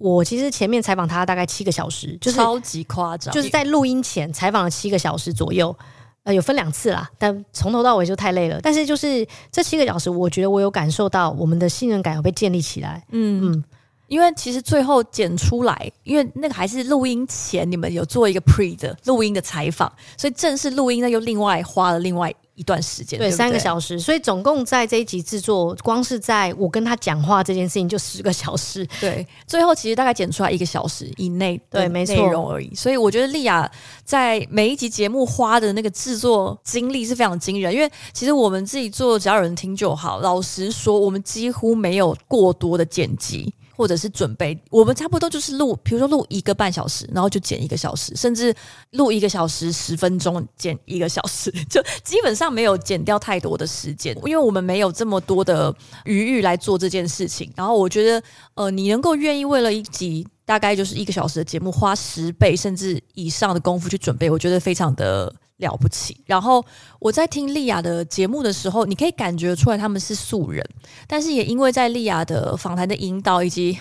[0.00, 5.76] 我其实前面采访他大概七个小时，就是超级夸张，就是在录音前采访了七个小时左右，
[6.22, 8.58] 呃，有分两次啦，但从头到尾就太累了。
[8.62, 13.04] 但是就是这七个小时，我觉得我有感受到我们的信任感有被建立起来。
[13.10, 13.64] 嗯嗯，
[14.08, 22.34] 因为其实最后剪出来，因为那个还是录音前你们有做一个 pre 的录音的采访，所以正式录音呢又另外花了另外。
[22.60, 28.86] 一段时间，对，对，对，三个小时，所以总共在这一集制作，光是在我跟他讲话这件事情就十个小时。
[29.00, 32.70] 对，最后其实大概剪出来一个小时以内，对，没错，内容而已。
[32.74, 33.70] 所以我觉得莉亚
[34.04, 40.20] 在每一集节目花的那个制作精力是非常惊人，因为其实我们自己做，只要有人听就好。
[40.20, 43.54] 老实说，我们几乎没有过多的剪辑。
[43.80, 48.54] 或者是准备，我们差不多就是录，比如说录一个半小时，然后就剪一个小时，甚至
[48.90, 57.50] 录一个小时十分钟，剪一个小时， 就基本上没有剪掉太多的时间，因为我们没有这么多的余裕来做这件事情。
[57.56, 65.32] 然后我觉得，呃，你能够愿意为了一集大概就是一个小时的节目，花十倍甚至以上的功夫去准备，我觉得非常的。
[65.60, 66.16] 了不起。
[66.24, 66.64] 然后
[66.98, 70.66] 我在听莉亚的节目的时候，你可以感觉出来他们是素人，
[71.06, 73.78] 但是也因为在莉亚的访谈的引导以及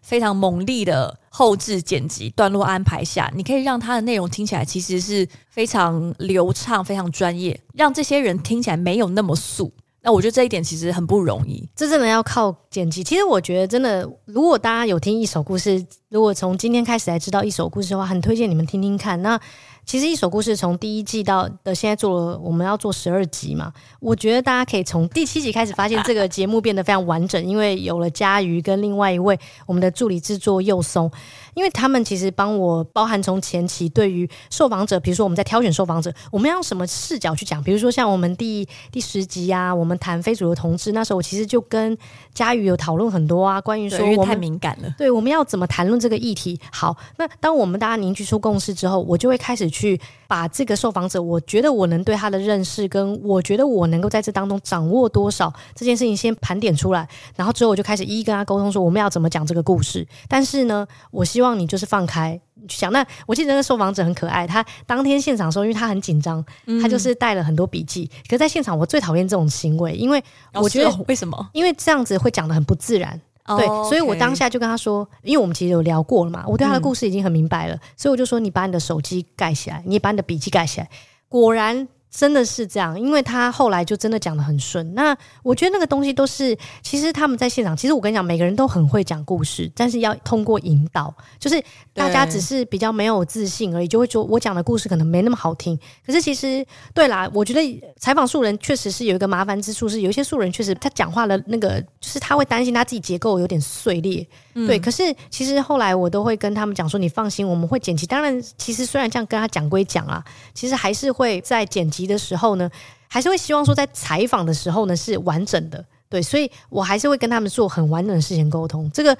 [0.00, 9.70] 非常猛力的后置剪辑段落安排下，你可以让他的内容听起来其实是非常流畅、非常专业，让这些人听起来没有那么素。
[10.00, 13.02] 那我觉得这一点其实很不容易，这真的要靠剪辑。
[13.02, 19.20] 其实我觉得真的，如果大家有听一手故事，如果从今天开始才知道一手故事的话，很推荐你们听听看。
[19.22, 19.38] 那
[19.84, 23.72] 其实一手故事从第一季到的现在做了，我们要做十二集嘛。
[24.00, 31.10] 我觉得大家可以从第七集开始发现这个节目变得非常完整，因为有了佳瑜跟另外一位我们的助理制作又松，
[31.58, 41.98] 因为他们其实帮我包含从前期对于受访者，比如说我们在挑选受访者，我们要用什么视角去讲，比如说像我们第第十集啊，我们谈非主流同志，那时候我其实就跟
[42.32, 46.60] 佳宇有讨论很多啊，关于说我们太敏感了，对，我们要怎么谈论这个议题。
[46.70, 60.06] 好，那当我们大家凝聚出共识之后，我就会开始去把这个受访者，我觉得我能对他的认识，跟我觉得我能够在这当中掌握多少这件事情，先盘点出来，然后之后我就开始一一跟他沟通，说我们要怎么讲这个故事。
[60.28, 62.92] 但是呢，我希望你就是放开去讲。
[62.92, 66.44] 那我记得那个受访者很可爱，他当天现场的时候，因为他很紧张，
[66.82, 68.10] 他就是带了很多笔记。
[68.24, 70.22] 可是在现场，我最讨厌这种行为，因为
[70.54, 71.50] 我觉得为什么？
[71.52, 73.20] 因为这样子会讲的很不自然。
[73.46, 80.88] 对，所以我当下就跟他说，因为我们其实有聊过了嘛，我对他的故事已经很明白了，嗯、所以我就说，你把你的手机盖起来，你把你的笔记盖起来，
[81.28, 81.88] 果然。
[82.10, 84.94] 真的是这样，因为他后来就真的讲得很顺。
[84.94, 95.78] 那我觉得那个东西都是，其实他们在现场，其实我跟你讲，每个人都很会讲故事，但是要通过引导，就是大家只是比较没有自信而已，就会说我讲的故事可能没那么好听。
[96.04, 104.26] 可是其实，对啦，我觉得采访素人确实是有一个麻烦之处，是有一些素人确实他讲话的那个，就是他会担心他自己结构有点碎裂。
[104.60, 108.06] 嗯、对，可是其实后来我都会跟他们讲说，你放心，我们会剪辑。
[108.06, 112.68] 当然，其实虽然这样跟他讲归讲啊，其实还是会在剪辑的时候呢，
[113.06, 115.84] 还是会希望说在采访的时候呢是完整的。
[116.08, 118.90] 对，所以我还是会跟他们做很完整的事情沟通。
[118.92, 119.16] 这个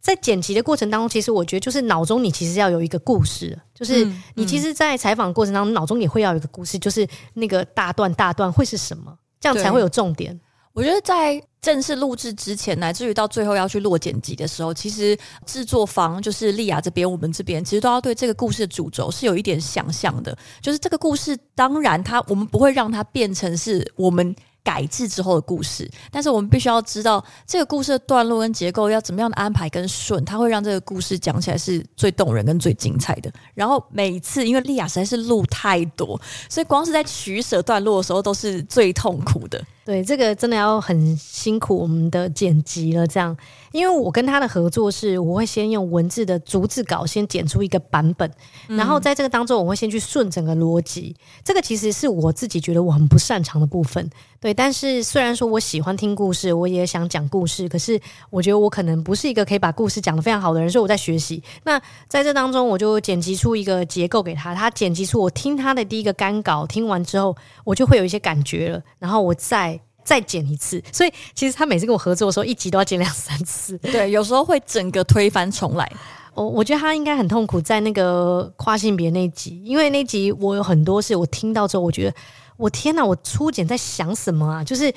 [0.00, 10.40] 在剪辑的过程当中，其实我觉得就是脑中你其实要有一个故事，就是你其实，在采访过程当中脑中也会要有一个故事，就是那个大段大段会是什么，这样才会有重点。
[10.78, 20.38] 我觉得在正式录制之前，乃至于到最后要去落剪辑的时候，其实制作方就是丽亚这边，我们这边其实都要对这个故事的主轴是有一点想象的。
[20.62, 33.28] 就是这个故事，当然它我们不会让它变成是我们改制之后的故事，但是我们必须要知道这个故事的段落跟结构要怎么样的安排跟顺，它会让这个故事讲起来是最动人跟最精彩的。
[33.52, 39.60] 然后每一次，因为莉亚实在是录太多，所以光是在取舍段落的时候都是最痛苦的。
[39.88, 43.06] 对，这个真的要很辛苦我们的剪辑了。
[43.06, 43.34] 这样，
[43.72, 48.30] 因为我跟他的合作是，我会先用文字的逐字稿先剪出一个版本，
[48.68, 51.16] 嗯、然后在这个当中，我会先去顺整个逻辑。
[51.42, 54.06] 这个其实是我自己觉得我很不擅长的部分。
[54.40, 57.98] 对，但是虽然说我喜欢听故事，我也想讲故事，可是
[58.28, 61.42] 我觉得我可能不是一个可以把故事讲得非常好的人，所以我在学习。
[61.64, 69.77] 那在这当中，我就剪辑出一个结构给他，他剪辑出我听他的第一个干稿，听完之后，我就会有一些感觉了，然后我再。
[70.08, 73.76] 再剪一次，所以其实他每次跟我合作的时候，一集都要剪两三次。
[73.76, 75.86] 对，有时候会整个推翻重来。
[76.32, 82.16] 我我觉得他应该很痛苦，在那个跨性别那集，因为那集我有很多事，我听到之后，我觉得
[82.56, 84.64] 我天哪，我初剪在想什么啊？
[84.64, 84.90] 就是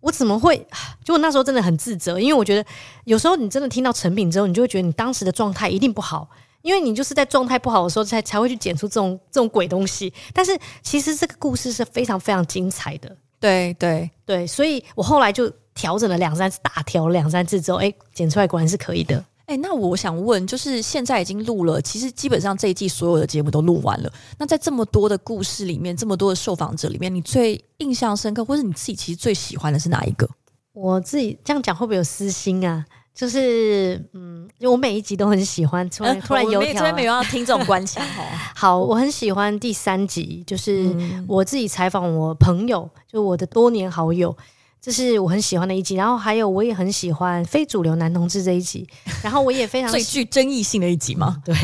[0.00, 0.66] 我怎么会？
[1.04, 2.68] 就我那时候真的很自责，因为我觉得
[3.04, 6.28] 有时候你真的听到成品之后，你就会觉得你当时的状态一定不好，
[6.62, 10.12] 因为你就是在状态不好的时候才才会去剪出这种这种鬼东西。
[10.32, 13.16] 但是其实这个故事是非常非常精彩的。
[13.40, 19.24] 对对对，所以我后来就调整了两三次，大调了两三次之后，哎，剪出来果然是可以的。
[19.46, 24.12] 哎，那我想问，就是现在已经录了，其实基本上这一季所有的节目都录完了。
[24.36, 30.28] 那在这么多的故事里面，这么多的受访者里面，你最印象深刻，或是你自己其实最喜欢的是哪一个？
[30.74, 32.84] 我自己这样讲会不会有私心啊？
[33.18, 38.22] 就是嗯，因为我每一集都很喜欢，突然突然有条，这边没有要 听这种关腔哦。
[38.54, 40.88] 好，我很喜欢第三集，就是
[41.26, 44.36] 我自己采访我朋友，就我的多年好友。
[44.80, 48.86] 这是我很喜欢的一集，然后还有我也很喜欢非主流男同志这一集，
[49.22, 51.36] 然后我也非常最具争议性的一集嘛。
[51.44, 51.54] 对，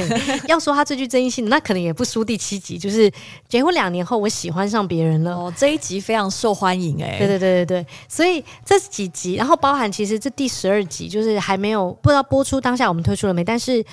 [0.48, 3.10] 要说他最具争议性的，那可能也不输第七集，就是
[3.48, 5.34] 结婚两年后我喜欢上别人了。
[5.34, 7.18] 哦，这一集非常受欢迎哎、欸。
[7.18, 13.84] 对对对对对，所以这几集，然后包含其实这第十二集就是还没有不知道播出当下我们推出了没，但是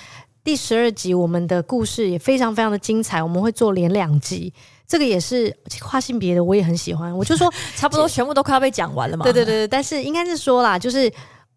[0.44, 4.52] 第十二集我们的故事也非常非常的精彩，我们会做连两集。
[4.92, 7.18] 这个也是跨性别的，我也很喜欢。
[7.18, 9.24] 我就说， 差不多全部都快要被讲完了嘛。
[9.24, 11.10] 对对对，但是应该是说啦，就是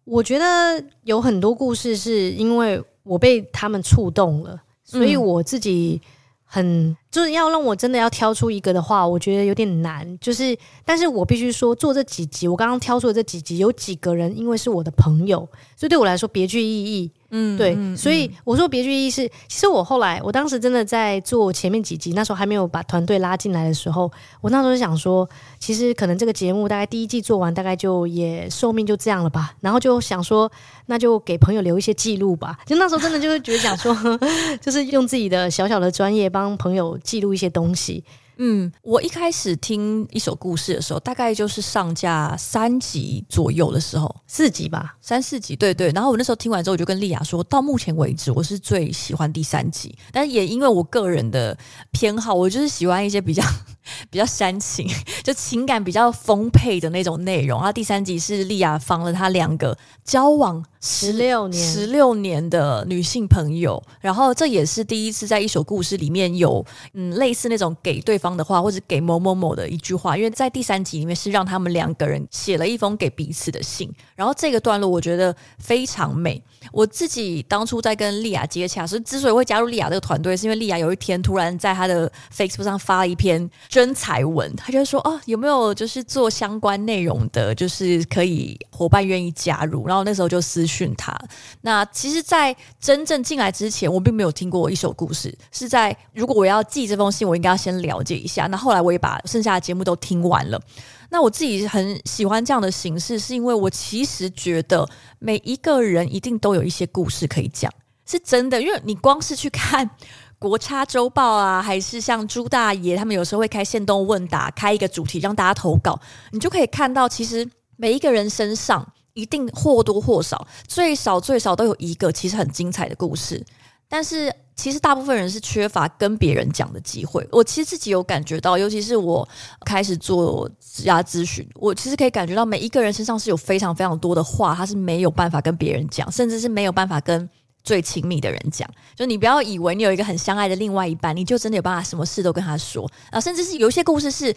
[0.05, 6.01] 我觉得有很多故事是因为我被他们触动了，所以我自己
[6.45, 10.17] 很就是要让我真的要挑出一个的话，我觉得有点难。
[10.19, 15.39] 就是，但是我必须说，做这几集，我刚刚挑出的这几集，有几个人因为是我的朋友，
[15.75, 17.11] 所以对我来说别具意义。
[17.37, 30.49] 嗯，对，嗯、所以我说别具意义是，其实我后来，我当时真的在做前面几集，那时候还没有把团队拉进来的时候，我那时候就想说，其实可能这个节目大概第一季做完，大概就也寿命就这样了吧，然后就想说，
[30.85, 33.93] 那就给朋友留一些记录吧，就那时候真的就是觉得想说，
[34.61, 38.03] 就是用自己的小小的专业帮朋友记录一些东西。
[38.37, 45.91] 嗯，我一开始听一首故事的时候，大概就是上架三集左右的时候，四集吧，三四集，对对。
[45.91, 51.57] 然后我那时候听完之后，我就跟丽雅说，到目前为止，我是最喜欢第三集，但是也因为我个人的
[51.91, 53.43] 偏好，我就是喜欢一些比较。
[54.09, 54.89] 比较煽情，
[55.23, 57.59] 就情感比较丰沛的那种内容。
[57.59, 70.17] 然后第三集是丽雅访了她两个交往十六年、十六年的女性朋友，然后这也是第一次在一首故事里面有嗯类似那种给对方方的话，或者给某某某的一句话。
[70.17, 76.41] 因为在第三集里面是让他们两个人写了一封给彼此的信，然后这个段落我觉得非常美。
[76.71, 83.35] 我自己当初在跟莉亚接洽，所以之所以会加入莉亚这个团队，是因为莉亚有一天突然在她的 Facebook 上发了一篇。
[83.69, 89.85] 征才文，他就说哦，有没有就是做相关内容的，就是可以伙伴愿意加入。
[89.85, 91.13] 然后那时候就私讯他。
[91.61, 95.37] 那其实，在真正进来之前，我并没有听过一首故事。
[95.51, 98.47] 是在如果我要寄这封信，我应该要先了解一下。
[98.47, 100.61] 那后来我也把剩下的节目都听完了。
[101.09, 104.87] 那我自己很喜欢这样的形式，是因为我其实觉得
[105.19, 107.71] 每一个人一定都有一些故事可以讲，
[108.05, 108.61] 是真的。
[108.61, 109.89] 因为你光是去看。
[110.37, 115.97] 国差周报啊，还是像朱大爷他们有时候会开限动问答，开一个主题让大家投稿，
[116.31, 123.43] 你就可以看到，其实每一个人身上一定或多或少，最少最少都有一个其实很精彩的故事。
[123.87, 127.27] 但是其实大部分人是缺乏跟别人讲的机会。
[127.31, 129.27] 我其实自己有感觉到，尤其是我
[129.65, 137.29] 开始做职涯咨询，我其实可以感觉到每一个人身上是有非常非常多的话，他是没有办法跟别人讲，甚至是没有办法跟。
[137.65, 143.19] 最亲密的人讲，就你不要以为你有一个很相爱的另外一半，你就真的有办法什么事都跟他说啊。
[143.19, 144.31] 甚至是有一些故事是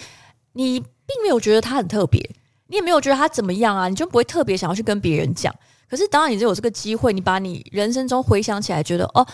[0.55, 2.19] 你并没有觉得他很特别，
[2.69, 5.55] 你也没有觉得他怎么样啊，你就不会特别想要去跟别人讲。
[5.89, 9.27] 可是当然，你就有这个机会，你把你人生中回想起来，觉得哦，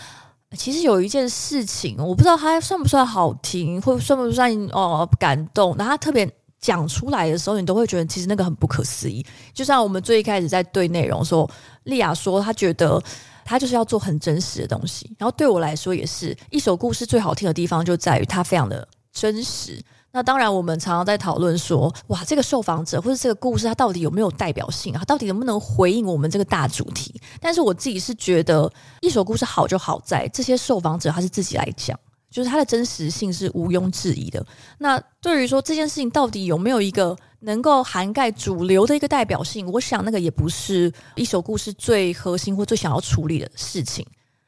[0.57, 5.75] 其实有一件事情，我不知道他算不算好听，或算不算哦感动。
[5.77, 9.25] 然后他特别讲出来的时候，你都会觉得其实那个很不可思议。
[9.53, 11.49] 就像我们最一开始在对内容说，
[11.83, 13.01] 莉亚说她觉得。
[13.47, 19.79] 她就是要做很真实的东西，然后对我来说也是一首故事最好听的地方就在于它非常的真实。
[20.15, 25.03] 那当然，我们常常在讨论说，哇，这个受访者或者这个故事，它到底有没有代表性啊？
[25.03, 27.19] 到底能不能回应我们这个大主题？
[27.41, 31.99] 但是我自己是觉得，一手故事好就好在这些受访者他是自己来讲，
[32.31, 34.41] 就是他的真实性是毋庸置疑的。
[34.77, 44.07] 那对于说这件事情到底有没有一个能够涵盖主流的一个代表性，我想那个也不是一手故事最核心或最想要处理的事情。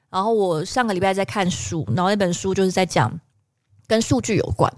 [0.10, 3.20] 然后我上个礼拜在看书，然后那本书就是在讲。
[3.89, 4.70] 跟数据有关，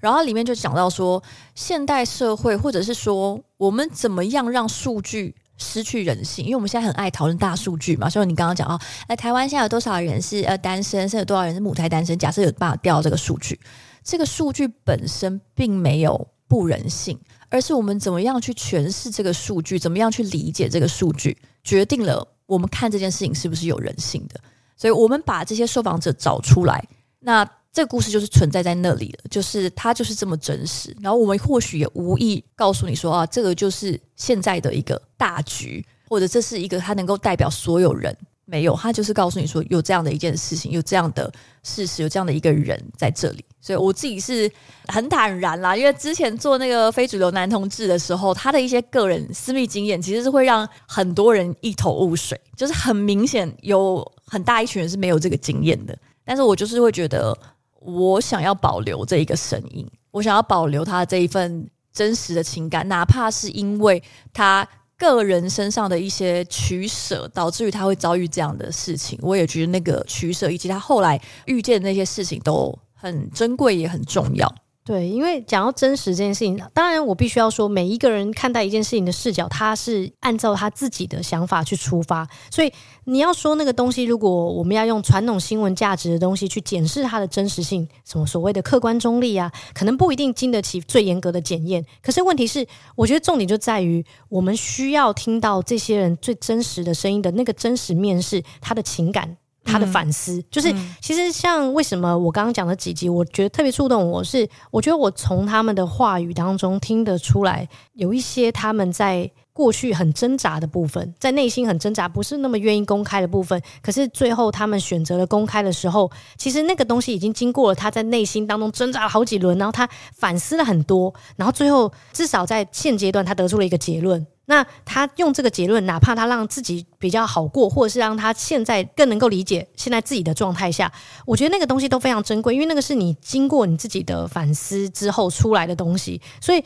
[0.00, 1.22] 然后里面就讲到说，
[1.54, 6.44] 现代社会或者是说我们怎么样让数据失去人性？
[6.44, 12.18] 因为我们现在很爱讨论大数据嘛，所以你刚刚讲啊，那台湾现在有多少人是呃单身，甚至有多少人是母胎单身？
[12.18, 13.58] 假设有办法调这个数据，
[14.02, 17.18] 这个数据本身并没有不人性，
[17.48, 24.40] 而是我们怎么样去诠释这个数据，怎么样去理解这个数据，决定了我们看这件事情是不是有人性的。
[24.76, 26.86] 所以我们把这些受访者找出来，
[27.20, 27.48] 那。
[27.74, 30.96] 这个故事就是存在在那里了，就是它就是这么真实。
[31.02, 38.16] 然后我们或许也无意告诉你说啊，这个就是现在的一个大局，或者这是一个它能够代表所有人。
[38.46, 43.42] 没有，他就是告诉你说有这样的一件事情，有这样的事实，有这样的一个人在这里。
[43.58, 44.48] 所以我自己是
[44.86, 55.98] 很坦然啦，因为之前做那个非主流男同志的时候，他的一些个人私密经验其实是会让很多人一头雾水，就是很明显有很大一群人是没有这个经验的。
[56.22, 57.36] 但是我就是会觉得。
[57.84, 64.66] 我想要保留这一个声音，我想要保留他这一份真实的情感，哪怕是因为他
[64.96, 69.18] 个人身上的一些取舍，导致于他会遭遇这样的事情。
[69.20, 74.52] 我也觉得那个取舍以及他后来遇见的那些事情都很珍贵，也很重要。
[74.86, 82.28] 对，因为讲到真实这件事情，当然我必须要说，每一个人看待一件事情的视角，他是按照他自己的想法去出发。
[82.50, 82.70] 所以
[83.04, 91.82] 你要说那个东西，如果我们要用传统新闻价值的东西去检视它的真实性，什么所谓的客观中立啊，可能不一定经得起最严格的检验。
[92.02, 99.38] 可是问题是，我觉得重点就在于，我们需要听到这些人最真实的声音的那个真实面是他的情感。
[99.64, 124.26] 他的反思，嗯、就是其实像为什么我刚刚讲的几集，我觉得特别触动我是，我觉得我从他们的话语当中听得出来，有一些他们在过去很挣扎的部分，在内心很挣扎，不是那么愿意公开的部分，可是最后他们选择了公开的时候，其实那个东西已经经过了他在内心当中挣扎了好几轮，然后他反思了很多，然后最后至少在现阶段他得出了一个结论。
[124.46, 130.92] 那他用这个结论，哪怕他让自己比较好过，或者是让他现在更能够理解现在自己的状态下，
[131.24, 136.20] 我觉得那个东西都非常珍贵，因为那个是你经过你自己的反思之后出来的东西。
[136.40, 136.62] 所以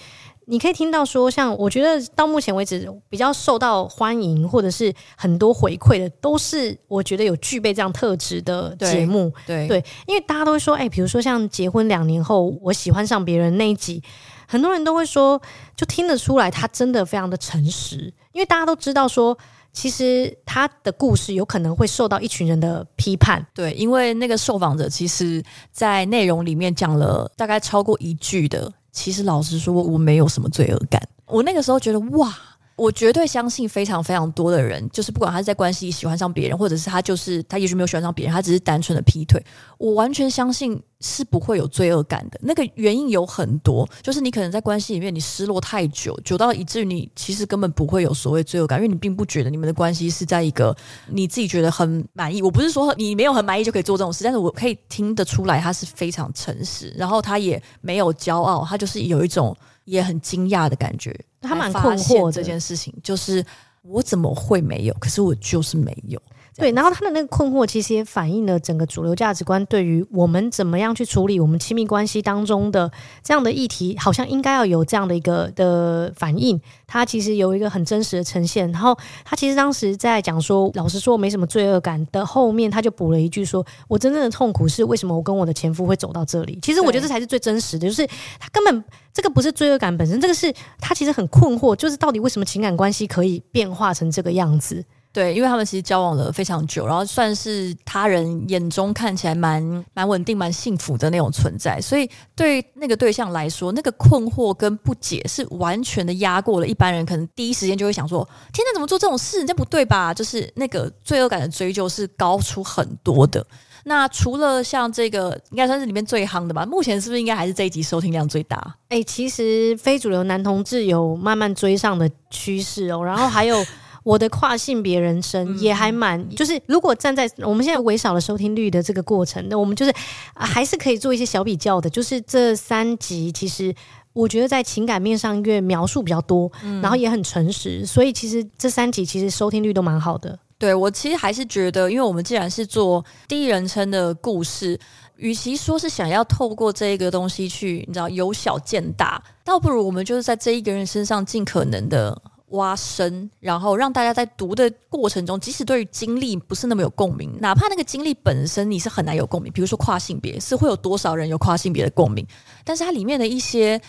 [0.51, 9.31] 你可以听到说，像我觉得到目前为止比较受到欢迎，或者是很多回馈的，都是我觉得有具备这样特质的节目。
[9.47, 14.03] 对对，因为大家都会说，哎，比如说像结婚两年后，我喜欢上别人那一集。
[14.51, 15.39] 很多人都会说，
[15.77, 19.37] 就听得出来他真的非常的诚实，因为大家都知道说，
[19.75, 23.47] 其实他的故事有可能会受到一群人的批判。
[23.53, 31.01] 对，因为那个受访者其实在内容里面讲了大概超过一句的，其实老实说，我没有什么罪恶感。
[31.27, 32.35] 我那个时候觉得哇。
[32.79, 39.45] 我绝对相信非常非常多的人，就是不管他是在关系喜欢上别人，或者是他就是他也许没有喜欢上别人，他只是单纯的劈腿。
[39.79, 42.39] 我完全相信是不会有罪恶感的。
[42.41, 50.77] 那个原因有很多，就是你可能在关系里面你失落太久，久到以至于你其实根本不会有所谓罪恶感，因为你并不觉得你们的关系是在一个
[51.09, 52.41] 你自己觉得很满意。
[52.41, 59.57] 我不是说你没有很满意就可以做这种事，但是我可以听得出来他是非常诚实，然后他也没有骄傲，他就是有一种。
[59.89, 63.45] 也很惊讶的感觉，他蛮困惑这件事情，就是
[63.83, 64.95] 我怎么会没有？
[65.01, 66.21] 可是我就是没有。
[66.59, 72.91] 对，然后他的那个困惑，其实也反映了整个主流价值观对于我们怎么样去处理我们亲密关系当中的
[73.23, 76.61] 这样的议题，好像应该要有这样的一个的反应。
[76.85, 78.69] 他其实有一个很真实的呈现。
[78.73, 88.05] 然后他其实当时在讲说，老实说没什么罪恶感的后面，他就补了一句说：“我真正的痛苦是为什么我跟我的前夫会走到这里？”其实我觉得这才是最真实的，就是
[88.41, 94.85] 他根本这个不是罪恶感本身，这个是他其实很困惑，就是到底为什么情感关系可以变化成这个样子。
[95.19, 108.23] 对，因为他们其实交往了非常久，然后算是他人眼中看起来蛮蛮稳定、蛮幸福的那种存在，所以对那个对象来说，那个困惑跟不解是完全的压过了一般人，可能第一时间就会想说
[108.55, 109.45] ：“天哪，怎么做这种事？
[109.45, 113.45] 这不对吧？”就是那个罪恶感的追究是高出很多的。
[113.87, 116.65] 那除了像这个，应该算是里面最夯的吧？
[116.65, 118.77] 目前是不是应该还是这一集收听量最大？
[118.91, 123.57] 哎，其实非主流男同志有慢慢追上的趋势哦，然后还有。
[124.03, 129.91] 我的跨性别人生也还蛮，嗯、就是如果站在我们现在微少的收听率的这个过程，那我们就是、
[130.35, 131.91] 啊、还是可以做一些小比较的。
[131.91, 133.75] 就是这三集，其实
[134.13, 140.39] 我觉得在情感面上，因为描述比较多，嗯、然后也很诚实，所以其实这三集其实收听率都蛮好的。
[140.59, 144.77] 对，我其实还是觉得，因为我们既然是做第一人称的故事，
[145.17, 152.21] 与其说是想要透过这一个东西去，你知道由小见大，倒不如我们就是在这一个人身上尽可能的
[152.51, 162.27] 挖深，然后让大家在读的过程中，即使对于经历不是那么有共鸣，哪怕那个经历本身你是很难有共鸣，比如说跨性别，是会有多少人有跨性别的共鸣？
[162.65, 163.81] 但是它里面的一些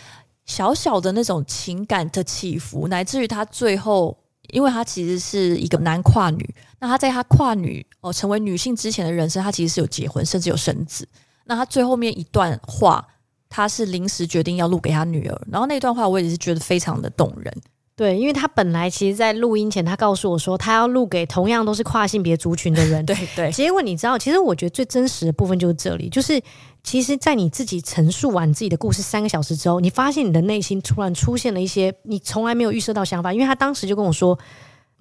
[0.45, 4.17] 小小的那种情感的起伏，乃至于他最后。
[4.51, 11.07] 因为他其实是一个男跨女，那他在他跨女哦成为女性之前的人生，他其实是有结婚，甚至有生子。
[11.45, 13.07] 那他最后面一段话，
[13.47, 17.55] 他是临时决定要录给他女儿，然后那段话我也是觉得非常的动人。
[17.99, 23.03] 对，因为他本来其实，在录音前，他告诉我说，他要录给同样都是跨性别族群的人。
[23.05, 23.51] 对对。
[23.51, 26.41] 结果你知道，其实我觉得最真实的部分就是这里，就是
[26.81, 33.33] 其实，在你自己陈述完自己的故事三个小时之后，你发现你的内心突然出现了一些你从来没有预设到想法。
[33.33, 34.39] 因为他当时就跟我说，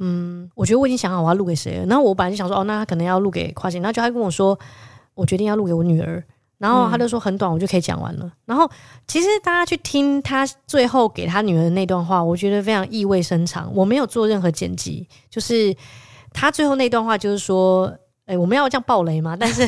[0.01, 1.87] 嗯，我觉得我已经想好我要录给谁了。
[1.87, 4.59] 然后我本来就想说，哦，那他可能要录给跨性，然后就他跟我说，
[5.15, 6.25] 我决定要录给我女儿。
[6.59, 8.27] 然后他就说很短，我就可以讲完了。
[8.27, 8.71] 嗯、然后
[9.07, 13.73] 其实大家去听他最后给他女儿的那段话，我觉得非常意味深长。
[13.75, 15.75] 我没有做任何剪辑，就是
[16.33, 17.93] 他最后那段话就是说。
[18.29, 19.35] 哎，我们要这样暴雷吗？
[19.41, 19.67] 但是，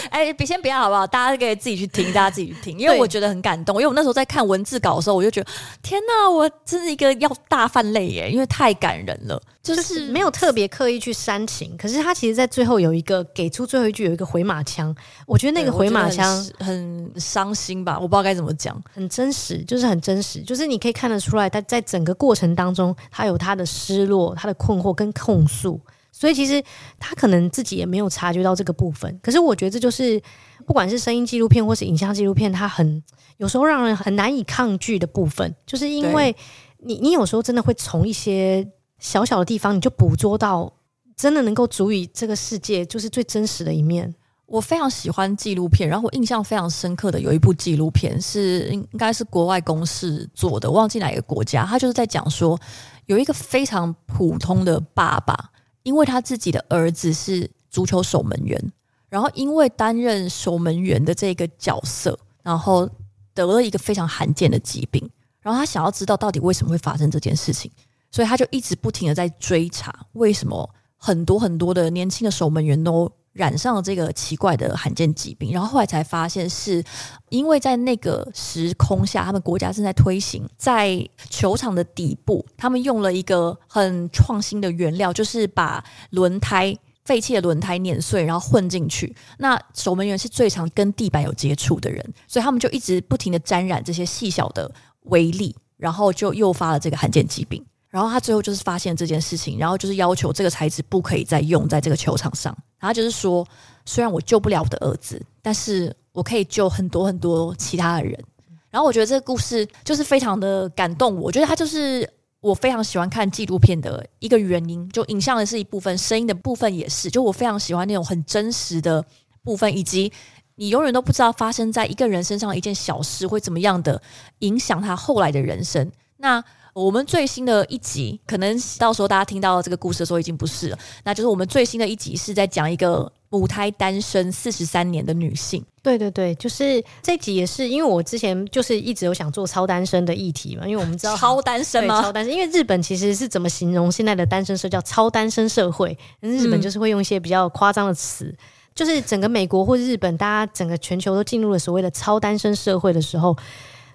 [0.10, 1.06] 哎，别先不要好不好？
[1.06, 3.76] 大家可以自己去听，大家自己去听，因为我觉得很感动。
[3.76, 5.50] 因为我那时候在看文字稿的时候，我就觉得
[5.82, 9.40] 天哪，我真是一个要大泛泪耶，因为太感人了。
[9.60, 14.94] 就是、没有特别刻意去煽情，可是他其实在最后有一个给出最后一句有一个回马枪，
[15.26, 16.66] 我觉得那个回马枪很，
[17.12, 25.78] 很伤心吧，我不知道该怎么讲，很真实，就是很真实，就是你可以看得出来，他在整个过程当中，他有他的失落、他的困惑跟控诉。
[26.18, 26.60] 所以其实
[26.98, 30.20] 他可能自己也没有察觉到这个部分，可是我觉得这就是
[30.66, 33.00] 不管是声音纪录片或是影像纪录片，它很
[33.36, 36.34] 有时候让人很难以抗拒的部分，就是因为
[36.78, 40.72] 你你有时候真的会从一些小小的地方，你就捕捉到
[41.14, 44.12] 真的能够足以这个世界就是最真实的一面。
[44.46, 52.58] 我非常喜欢纪录片，然后我印象非常深刻的有一部纪录片是应该是国外公司做的，忘记哪一个国家，他就是在讲说
[53.06, 55.50] 有一个非常普通的爸爸。
[55.88, 58.62] 因为他自己的儿子是足球守门员，
[59.08, 62.86] 然后因为担任守门员的这个角色，然后
[63.32, 65.08] 得了一个非常罕见的疾病，
[65.40, 67.72] 然后他想要知道到底为什么会发生这件事情，
[68.10, 70.68] 所以他就一直不停的在追查为什么
[70.98, 76.82] 很多很多的年轻的守门员都染上了这个奇怪的罕见疾病，然后后来才发现是
[77.28, 89.14] 因为在那个时空下，他们国家正在推行在球场的底部，他们用了一个很创新的原料，就是把轮胎废弃的轮胎碾碎，然后混进去。
[89.38, 94.68] 那守门员是最常跟地板有接触的人，所以他们就一直不停的沾染这些细小的
[95.04, 97.64] 微粒，然后就诱发了这个罕见疾病。
[97.90, 102.54] 然后他最后就是发现这件事情，然后就是要求这个材质不可以再用在这个球场上。
[102.78, 103.46] 他就是说，
[103.86, 108.22] 虽然我救不了我的儿子，但是我可以救很多很多其他的人。
[108.70, 112.06] 然后我觉得这个故事就是非常的感动我，我觉得它就是
[112.40, 114.86] 我非常喜欢看纪录片的一个原因。
[114.90, 117.10] 就影像的是一部分，声音的部分也是。
[117.10, 119.02] 就我非常喜欢那种很真实的
[119.42, 120.12] 部分，以及
[120.56, 124.00] 你永远都不知道发生在一个人身上的一件小事会怎么样的
[124.40, 125.90] 影响他后来的人生。
[126.18, 126.44] 那。
[126.84, 130.78] 我们最新的一集，可能到时候大家听到这个故事的时候已经不是了。
[131.04, 135.64] 那就是我们最新的一集是在讲一个母胎单身四十三年的女性。
[135.82, 142.00] 对对对，就是这集也是因为我之前就是一直有想做超单身的议题嘛，因为我们知道 超单身吗？
[142.00, 145.96] 超单身，因为日本其实是怎么形容现在的单身社叫超单身社会？
[146.20, 148.36] 日本就是会用一些比较夸张的词，嗯、
[148.74, 153.36] 就是整个美国或日本，大家整个全球都进入了所谓的超单身社会的时候。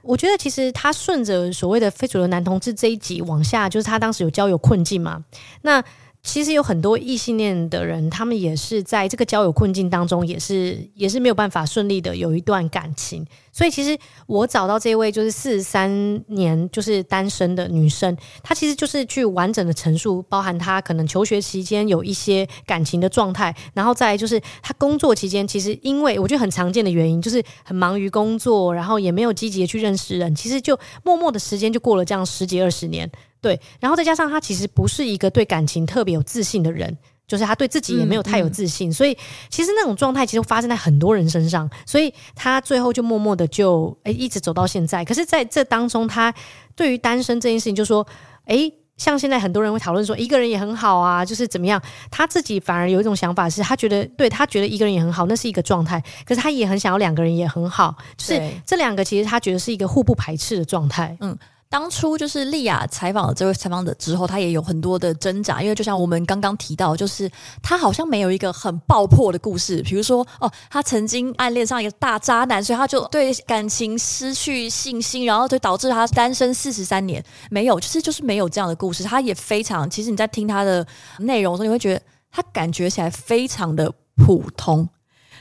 [0.04, 5.24] 我觉得其实他顺着所谓的非主流男同志这一集往下，就是他当时有交友困境嘛，
[5.64, 5.84] 那。
[6.24, 13.26] 其实有很多异性恋的人，他们也是在这个交友困境当中，也是也是没有办法顺利的有一段感情。
[13.52, 13.96] 所以其实
[14.26, 15.92] 我找到这位就是四十三
[16.28, 33.12] 年就是单身的女生，她其实就是去完整的陈述，包含她可能求学期间有一些感情的状态，然后再就是她工作期间，其实因为我觉得很常见的原因，就是很忙于工作，然后也没有积极的去认识人，其实就默默的时间就过了这样十几二十年。
[33.44, 39.18] 对，然后再加上他其实不是一个对感情特别有自信的人，就是他对自己也没有太有自信，嗯嗯、所以
[39.50, 45.04] 其实那种状态其实发生在很多人身上，所以他最后就默默的就诶一直走到现在。
[45.04, 46.34] 可是在这当中，他
[46.74, 48.08] 对于单身这件事情就说，
[48.46, 51.82] 诶像现在很多人会讨论说一个人也很好啊，就是怎么样？
[52.10, 56.02] 他自己反而有一种想法，是他觉得对他觉得一个人也很好，那是一个状态。
[56.26, 61.18] 可是他也很想要两个人也很好，就是这两个其实他觉得是一个互不排斥的状态。
[61.20, 61.38] 嗯。
[61.74, 67.28] 当初就是莉亚采访了这位采访者之后，她也有很多的挣扎，因为就像我们刚刚提到，就是
[67.64, 77.26] 她好像没有一个很爆破的故事，比如说哦，她曾经暗恋上一个大渣男，所以她就对感情失去信心，然后就导致她单身四十三年。
[77.50, 79.04] 没有，就是就是没有这样的故事。
[79.04, 80.86] 她也非常，其实你在听她的
[81.18, 84.88] 内容的时候，你会觉得她感觉起来非常的普通，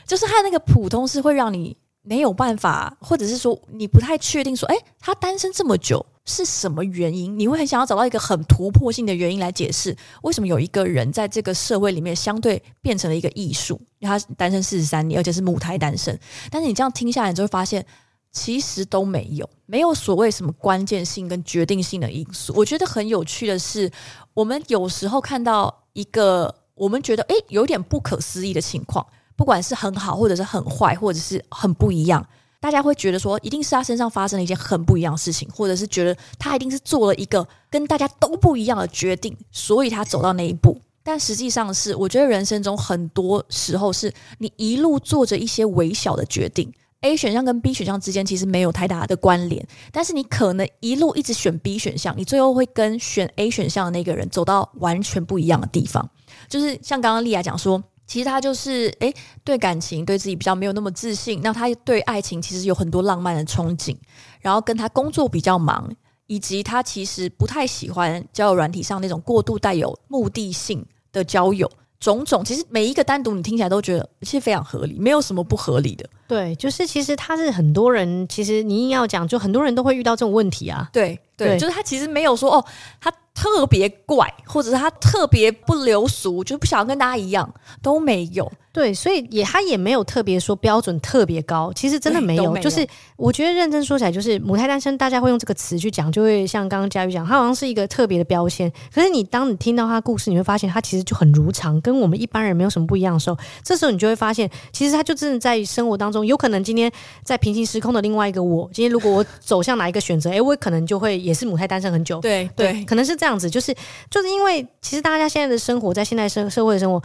[0.06, 6.04] 就是她那个普通是会让你没有办法，或者是说你不太确定说，诶，他单身这么久。
[6.24, 7.36] 是什么原因？
[7.36, 13.80] 你会很想要找到一个很突破性的原因来解释为什么有一个人在这个社会里面相对变成了一个艺术？
[14.00, 16.16] 他单身四十三年，而且是母胎单身。
[16.48, 17.84] 但是你这样听下来，你就会发现
[18.30, 22.52] 其实都没有，没有所谓什么关键性跟决定性的因素。
[22.56, 23.90] 我觉得很有趣的是，
[24.32, 29.04] 我们有时候看到一个我们觉得诶有点不可思议的情况，
[29.36, 32.26] 不管是很好，或者是很坏，或者是很不一样。
[32.60, 40.80] 大家会觉得说，一定是他身上发生了一件很不一样的事情，或者是觉得他一定是做了一个跟大家都不一样的决定，所以他走到那一步。
[41.02, 56.08] 但实际上是，我觉得人生中很多时候是你一路做着一些微小的决定，A 选项跟 B 选项之间其实没有太大的关联，但是你可能一路一直选 B 选项，你最后会跟选 A 选项的那个人走到完全不一样的地方。
[56.48, 57.82] 就是像刚刚莉亚讲说。
[58.12, 59.10] 其实他就是诶，
[59.42, 61.40] 对感情对自己比较没有那么自信。
[61.42, 63.96] 那他对爱情其实有很多浪漫的憧憬，
[64.42, 65.90] 然后跟他工作比较忙，
[66.26, 71.70] 以及他其实不太喜欢交友软体上那种过度带有目的性的交友。
[71.98, 76.06] 种种，其实每一个单独你听起来都觉得其实非常合理，没有什么不合理的。
[76.28, 80.90] 对，就是其实他是很多人，其实你硬要讲，就很多人都会遇到这种问题啊。
[80.92, 82.64] 对对，对，就是他其实没有说哦，
[83.00, 83.10] 他。
[83.34, 88.50] 特别怪，或者是他特别不流俗，就不想跟大家一样，都没有。
[88.72, 92.50] 对，所以也他也没有特别说标准特别高，其实真的没有。
[92.50, 98.72] 没有就是我觉得认真说起来，就是母胎单身，大家会用这个词去讲，就会像刚刚佳玉讲，他好像是一个特别的标签。
[98.94, 106.90] 可是你当你听到他故事，你会发现他其实就很如常，跟我们一般人没有什么不一样的时候，这时候你就会发现，其实他就真的在生活当中，有可能今天
[107.22, 112.20] 在平行时空的另外一个我，今天如果我走向哪一个选择，哎，我可能就会也是母胎单身很久。
[112.20, 113.74] 对对，对，可能是这样子，就是
[114.10, 117.02] 就是因为其实大家现在的生活，在现代社社会的生活。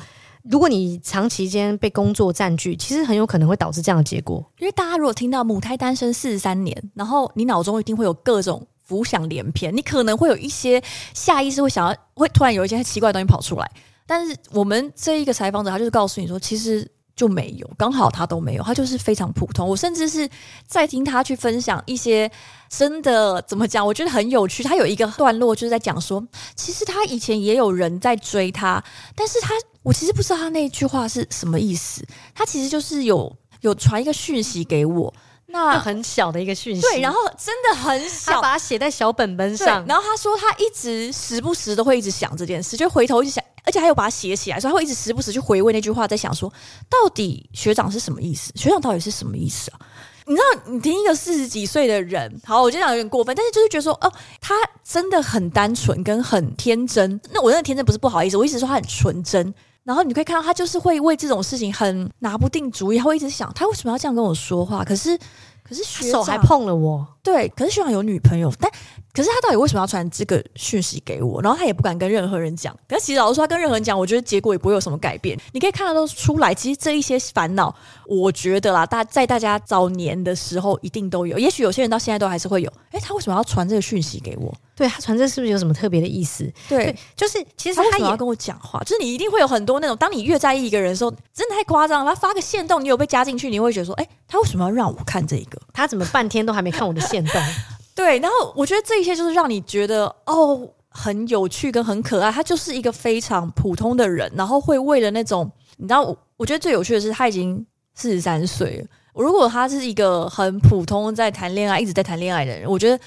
[0.49, 4.43] 如果你长期间被工作占据，其实很有可能会导致这样的结果。
[4.59, 10.81] 因为大家如果听到母胎单身四十三年，然后你脑中一定会有各种浮想联翩，你可能会有一些
[11.13, 13.71] 下意识会想要，会突然有一些奇怪的东西跑出来。
[14.05, 19.68] 但是我们这一个采访者，他就是告诉你说，其实就没有，刚好他都没有，他就是非常普通。
[19.68, 20.30] 我甚至是
[20.65, 22.32] 在听他去分享一些
[22.70, 24.63] 真的怎么讲，我觉得很有趣。
[24.63, 28.82] 他有一个段落就是在讲说，其实他以前也有人在追他，
[29.13, 29.53] 但是他。
[29.84, 32.05] 我其实不知道他那句话是什么意思，
[32.36, 35.13] 他其实就是有有传一个讯息给我，
[35.49, 46.51] 那很小的一个讯息，对，然后真的很小，把它写在小本本上，然后他说他一直时不时都会一直想这件事，就回头一直想，而且还有把它写起来，所以他会一直时不时去回味那句话，在想说
[46.89, 48.51] 到底学长是什么意思？
[48.55, 49.79] 学长到底是什么意思啊？
[50.25, 57.19] 你知道，你听一个四十几岁的人，好，我觉得讲有点过分，但是就是觉得说，哦，他真的很单纯跟很天真。
[57.31, 59.53] 那我那个天真不是不好意思，我一直说他很纯真。
[59.88, 64.83] 然后你可以看到他就是会为这种事情很拿不定主意，他会一直想他为什么要这样跟我说话。
[64.83, 65.17] 可是，
[65.63, 68.69] 可是学长手还碰了我，对，可是学长有女朋友，但
[69.13, 71.41] 可是他到底为什么要传这个讯息给我？
[71.41, 72.77] 然后他也不敢跟任何人讲。
[72.87, 75.35] 可是其实老实说，他跟任何人讲，我觉得结果也不会有什么改变。
[75.53, 82.71] 你可以看得到出来，其实这一些烦恼，我觉得啦，大在大家早年的时候一定都有，也许有些人到现在都还是会有。
[82.91, 84.53] 诶，他为什么要传这个讯息给我？
[84.75, 86.43] 对，他传这是不是有什么特别的意思？
[86.69, 88.79] 对，对就是其实他，他为什么要跟我讲话？
[88.81, 92.13] 就是你一定会有很多那种，当你越在意一个人的时候，真的太夸张了。
[92.13, 95.59] 他发个线动，你有被加进去，你会觉得说，哎，他为什么要让我看这个？
[95.73, 97.41] 他怎么半天都还没看我的线动？
[97.97, 102.31] 对，然后我觉得这一些就是让你觉得哦，很有趣跟很可爱。
[102.31, 108.87] 他就是一个非常普通的人，然后会为了那种，你知道，我我觉得最有趣的是他已经四十三岁了。
[109.15, 112.99] 如果他是一个很普通在谈恋爱，一直在谈恋爱的人，我觉得。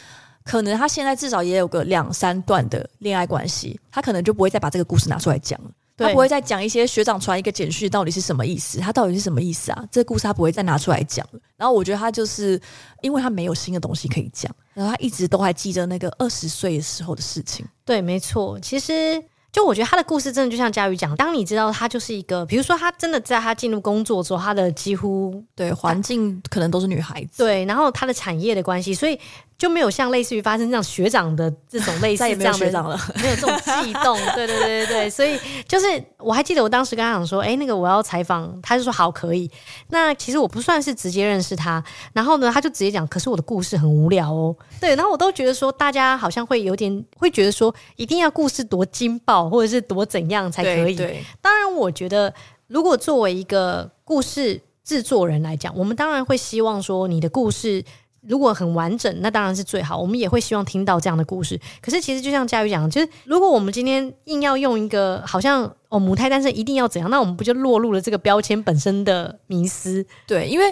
[0.43, 5.71] 可能他现在至少也有个两三段的恋爱关系，他可能就不会再把这个故事拿出来讲了。
[6.05, 9.85] 他不会再讲一些学长传一个简讯到底是什么意思，他到底是什么意思啊？
[9.91, 11.41] 这个故事他不会再拿出来讲了。
[11.57, 12.61] 然后我觉得他就是
[13.03, 17.67] 因为他没有新的东西可以讲，然后他一直都还记着那个二十岁的时候的事情。
[17.85, 18.59] 对，没错。
[18.61, 19.23] 其实
[19.53, 29.19] 就我觉得他的故事真的就像佳宇讲，当你知道他就是一个，比如说他真的在他进入工作之后，他的几乎对环境可能都是女孩子，对，然后他的产业的关系，所以。
[29.61, 35.39] 就没有像类似于发生这样学长的这种 类似这样的没有学长了， 没有这种悸动， 对对对对对，所以
[35.69, 39.51] 就是我还记得我当时跟他讲说，哎，那个我要采访，他就说好可以。
[39.91, 41.85] 那其实我不算是直接认识他，
[42.15, 50.97] 然后呢，他就直接讲，可是我的故事很无聊哦，对，然后我都觉得说，大家好像会有点会觉得说，一定要故事多惊爆或者是多怎样才可以。
[51.41, 52.35] 当然我觉得
[52.67, 57.85] 如果作为一个故事制作人来讲，我们当然会希望说你的故事。
[58.29, 59.97] 如果很完整，那当然是最好。
[59.99, 61.59] 我们也会希望听到这样的故事。
[61.81, 70.05] 可是，其实就像佳瑜讲的，就是如果我们今天硬要用一个好像哦母胎单身一定要怎样，那我们不就落入了这个标签本身的迷思？
[70.27, 70.67] 对，因为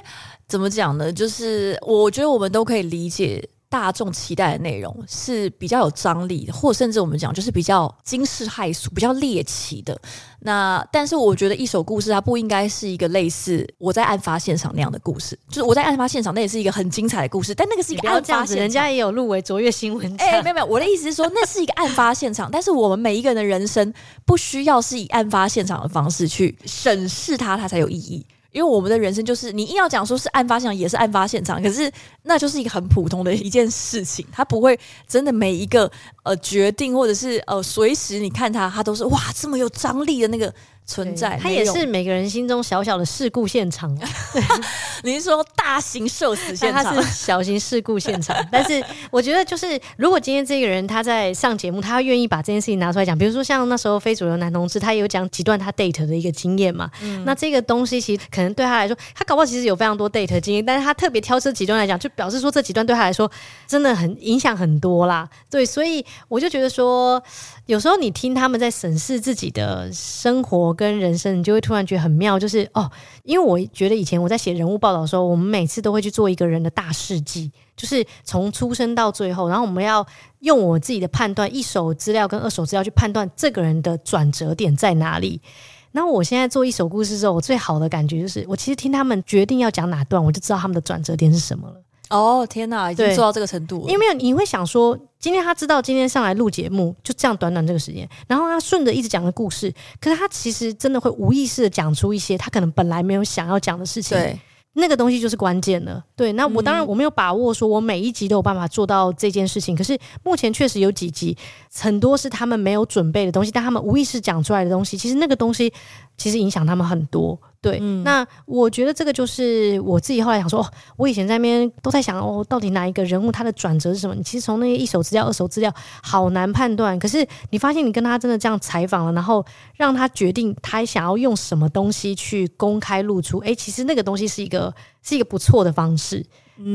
[0.47, 1.11] 怎么讲呢？
[1.11, 3.43] 就是我觉得我们都可以理解。
[3.71, 9.99] 大众期待的内容是比较有张力的，或甚至我们讲就是比较惊世骇俗、比较猎奇的。
[10.41, 20.17] 那但是我觉得一首故事它不应该是一个类似我在案发现场那样的故事，就是我在案发现场那也是一个很精彩的故事，但那个是一个案发现场，人家也有入围卓越新闻。
[20.19, 23.93] 哎、欸，没有没有，我的意思是说那是一个案发现场，但是我们每一个人的人生
[24.25, 28.25] 不需要是以案发现场的方式去审视它，它才有意义。
[28.53, 31.91] 因为我们的人生就是，你硬要讲说是案发现场，也是案发现场，可是
[32.23, 35.91] 那就是一个很普通的一件事情，它不会真的每一个
[36.23, 40.53] 呃决定，或者是呃随时你看它，它都是哇这么有张力的那个。
[40.89, 43.95] 存在，它也是每个人心中小小的事故现场。
[45.05, 46.83] 你是说大型社死现场？
[46.83, 48.35] 它是小型事故现场。
[48.51, 56.91] 但是我觉得，就是如果今天这个人他在上节目，他愿意把这件事情拿出来讲，比如说像那时候非主流男同志，他也有讲几段他 date 的一个经验嘛。
[57.03, 63.31] 嗯、那这个东西其实可能对他来说，他搞不好其实有非常多 date 经验，但是他特别挑这几段来讲，就表示说这几段对他来说
[63.67, 65.29] 真的很影响很多啦。
[65.51, 67.23] 对，所以我就觉得说，
[67.67, 70.78] 有时候你听他们在审视自己的生活。
[70.79, 72.89] 跟人生，你就会突然觉得很妙，就是哦，
[73.25, 80.07] 因为我觉得以前我在写人物报道的时候，我们每次都会去做一个人的大事迹，就是从出生到最后，然后我们要
[80.39, 85.43] 用我自己的判断，一手资料跟二手资料去判断这个人的转折点在哪里。
[85.91, 91.83] 那我现在做一手故事之后，我最好的感觉就是，我其实听他们决定要讲哪段，我就知道他们的转折点是什么了。
[92.11, 93.91] 哦，天哪，已经做到这个程度了。
[93.91, 104.17] 因为你会想说，今天他知道今天上来录节目，就这样短短这个时间，然后他顺着一直讲的故事，可是他其实真的会无意识的讲出一些他可能本来没有想要讲的事情。
[104.17, 104.39] 对。
[104.75, 106.33] 那个东西就是关键了，对。
[106.35, 111.37] 那我当然我没有把握说我每一集都有办法做到这件事情，可是目前确实有几集
[111.75, 115.73] 很多是他们没有准备的东西，但他们无意识讲出来的东西，其实那个东西
[116.17, 117.37] 其实影响他们很多。
[117.61, 124.15] 对，嗯、那我觉得这个就是我自己后来想说，哦、我以前在那边都在想，哦，到底哪一个人物他的转折是什么？
[124.15, 126.97] 你其实从那些一手资料、二手资料好难判断。
[127.01, 129.45] 可是你发现你跟他真的这样采访了，然后
[129.75, 136.25] 让他决定他想要用什么东西去公开露出，哎，其实那个东西是一个是一个不错的方式。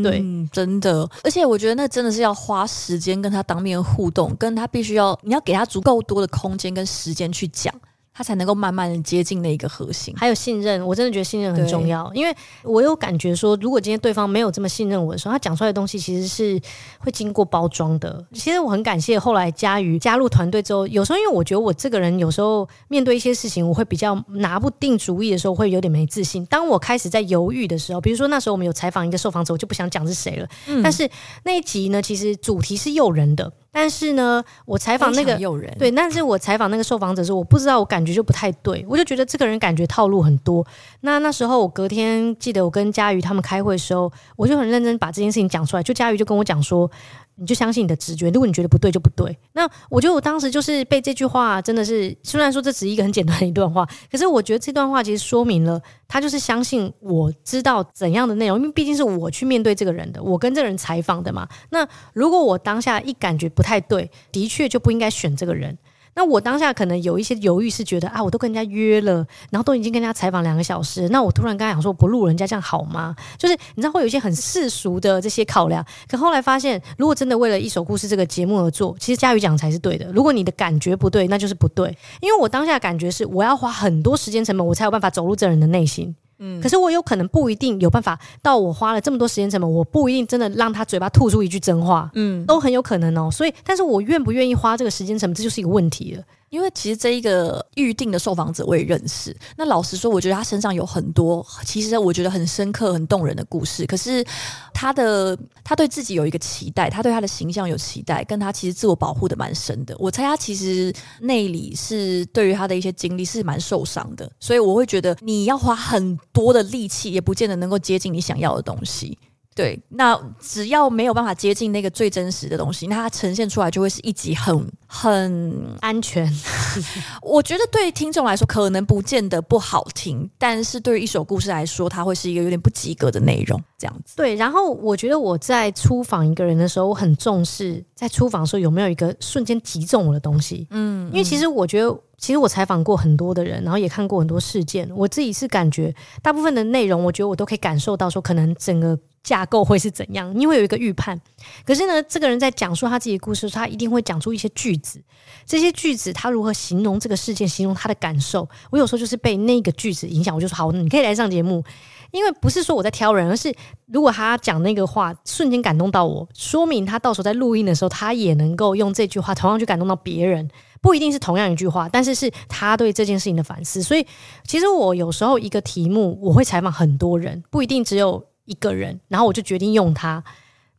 [0.02, 7.74] 对、嗯，真的，而且我觉得那真的是要花时间跟他当面互动，跟他必须要你要给他足够多的空间跟时间去讲。
[8.14, 10.86] 他才能够慢慢的接近那一个核心，还有信任。
[10.86, 16.62] 我真的觉得信任很重要，因为我有感觉说，如果今天对方没有这么信任我的时候，他讲出来的东西其实是
[17.00, 18.24] 会经过包装的。
[18.32, 26.46] 其实我很感谢后来佳瑜加入团队之后，有时候因为我觉得我这个人有时候面对一些事情，我会比较拿不定主意的时候，会有点没自信。
[26.46, 30.48] 当我开始在犹豫的时候，比如说那时候我们有采访一个受访者，我就不想讲是谁了。
[30.68, 31.10] 嗯、但是
[31.44, 33.52] 那一集呢，其实主题是诱人的。
[33.74, 40.66] 但是呢，我采访那个诱人对，但是我采访那个受访者时，我不知道，我感觉就不太对， 我就觉得这个人感觉套路很多。
[41.02, 46.90] 那那时候我隔天记得我跟佳瑜他们开会的时候，我就很认真把这件事情讲出来，就佳瑜就跟我讲说。
[47.36, 49.38] 你就相信你的直觉，如果你觉得不对就不对。
[49.54, 61.48] 那我觉得我当时就是被这句话真的是，虽然说这只是一个很简单的一段话，可是我觉得这段话其实说明了他就是相信我知道怎样的内容，因为毕竟是我去面对这个人的，我跟这个人采访的嘛。
[61.72, 65.78] 那如果我当下一感觉不太对，的确就不应该选这个人。
[66.16, 73.16] 那我当下可能有一些犹豫，是觉得啊，我都跟人家约了，然后都已经跟人家采访两个小时，那我突然跟他讲说我不录人家这样好吗？
[73.38, 75.86] 就是你知道会有一些很世俗的这些考量。
[76.08, 80.12] 可后来发现，如果真的为了一首故事这个节目而做，其实嘉瑜讲才是对的。
[80.14, 81.96] 如果你的感觉不对，那就是不对。
[82.22, 86.16] 因为我当下的感觉是，我要花很多时间成本，我才有办法走入这人的内心。
[86.40, 93.30] 嗯，可是我有可能不一定有办法到我花了这么多时间成本，我不一定真的让他嘴巴吐出一句真话，嗯，都很有可能哦。
[93.32, 96.24] 所以，但是我愿不愿意花这个时间成本，这就是一个问题了。
[96.54, 99.36] 因为其实这一个预定的受访者我也认识。
[99.58, 103.88] 那老实说，我觉得他身上有很多，其实我觉得很深刻、很动人的故事。
[103.88, 104.24] 可是
[104.72, 109.96] 他的他对自己有一个期待，他对他的形象有期待，跟他其实自我保护的蛮深的。
[109.98, 119.18] 我猜他其实内里是对于他的一些经历是蛮受伤的，所以我会觉得你要花很多的力气，也不见得能够接近你想要的东西。
[119.56, 126.32] 对，那只要没有办法接近那个最真实的东西，那它呈现出来就会是一集很很安全。
[127.24, 134.16] 我觉得对听众来说可能不见得不好听，但是对于一首故事来说，它会是一个有点不及格的内容，这样子。
[134.16, 140.68] 对，然后我觉得我在出访一个人的时候，我很重视在出访的时候有没有一个瞬间击中我的东西。
[140.70, 142.00] 嗯，因为其实我觉得。
[142.16, 144.90] 其实我采访过很多的人，然后也看过很多事件。
[144.96, 151.20] 我自己是感觉，大部分的内容，我觉得我都可以感受到，说可能整个架构会是怎样，因为有一个预判。
[151.66, 155.02] 可是呢，这个人在讲述他自己的故事，他一定会讲出一些句子。
[155.48, 158.48] 这些句子他如何形容这个事件，形容他的感受？
[158.70, 161.64] 我有时候就是被那个句子影响，我就说好，你可以来上节目。
[162.12, 163.52] 因为不是说我在挑人，而是
[163.88, 170.48] 如果他讲那个话瞬间感动到我，说明他到时候在录音的时候，他也能够用这句话同样去感动到别人。
[170.80, 173.82] 不一定是同样一句话，但是是他对这件事情的反思。
[173.82, 174.06] 所以，
[174.46, 180.24] 其实我有时候一个题目，我会采访很多人，不一定只有一个人，然后我就决定用他。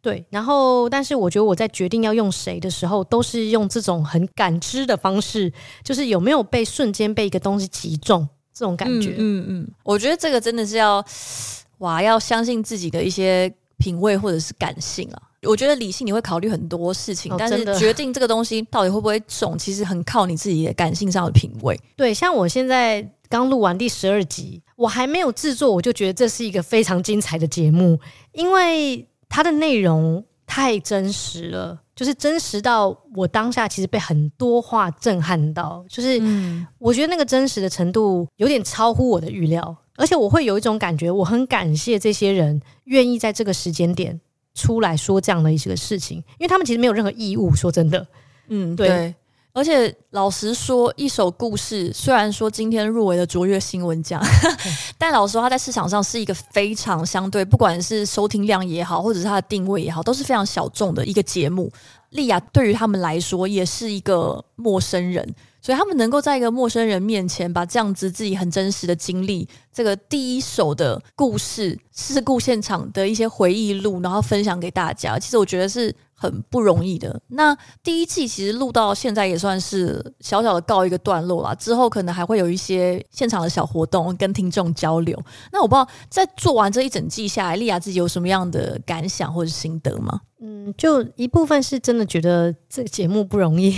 [0.04, 5.50] 对，然后，但是我觉得我在决定要用谁的时候，都是用这种很感知的方式，
[5.82, 9.12] 就是有没有被瞬间被一个东西击中这种感觉。
[9.12, 11.02] 嗯嗯，嗯，我觉得这个真的是要
[11.78, 15.22] 哇，要相信自己的一些品味或者是感性啊。
[15.44, 21.80] 我觉得理性你会考虑很多事情，哦、但是决定这个东西到底会不会中，其实很靠你自己的感性上的品味。
[21.96, 27.98] 对，像我现在刚录完第十二集，我还没有制作，我就觉得这是一个非常精彩的节目，
[28.32, 36.22] 因为它的内容太真实了，就是真实到我当下其实被很多话震撼到，就是
[36.78, 44.20] 我觉得那个真实的程度有点超乎我的预料，而且我会有一种感觉，我很感谢这些人愿意在这个时间点。
[44.56, 47.52] 出来说这样的一些个事情，因为他们其实没有任何义务。
[47.56, 48.06] 说真的，
[48.46, 48.86] 嗯，对。
[48.86, 49.14] 对，
[49.54, 54.20] 而且老实说，一首故事虽然说今天入围了卓越新闻奖，
[54.98, 61.70] 但老实说，它在市场上是一个非常相对，不管是收听量也好，或者是它的定位也好，都是非常小众的一个节目。
[62.10, 65.34] 莉亚对于他们来说也是一个陌生人。
[65.60, 75.94] 所以他们能够在一个陌生人面前把这样子自己很真实的经历，这个第一手的故事、事故现场的一些回忆录，然后分享给大家，其实我觉得是
[76.24, 77.20] 很不容易的。
[77.28, 85.20] 那第一季其实录到现在也算是小小的告一个段落啦，之后可能还会有一些现场的小活动跟听众交流。
[85.52, 90.20] 那我不知道在做完这一整季下来，莉亚自己有什么样的感想或者心得吗？
[90.40, 93.72] 嗯，就一部分是真的觉得这个节目不容易，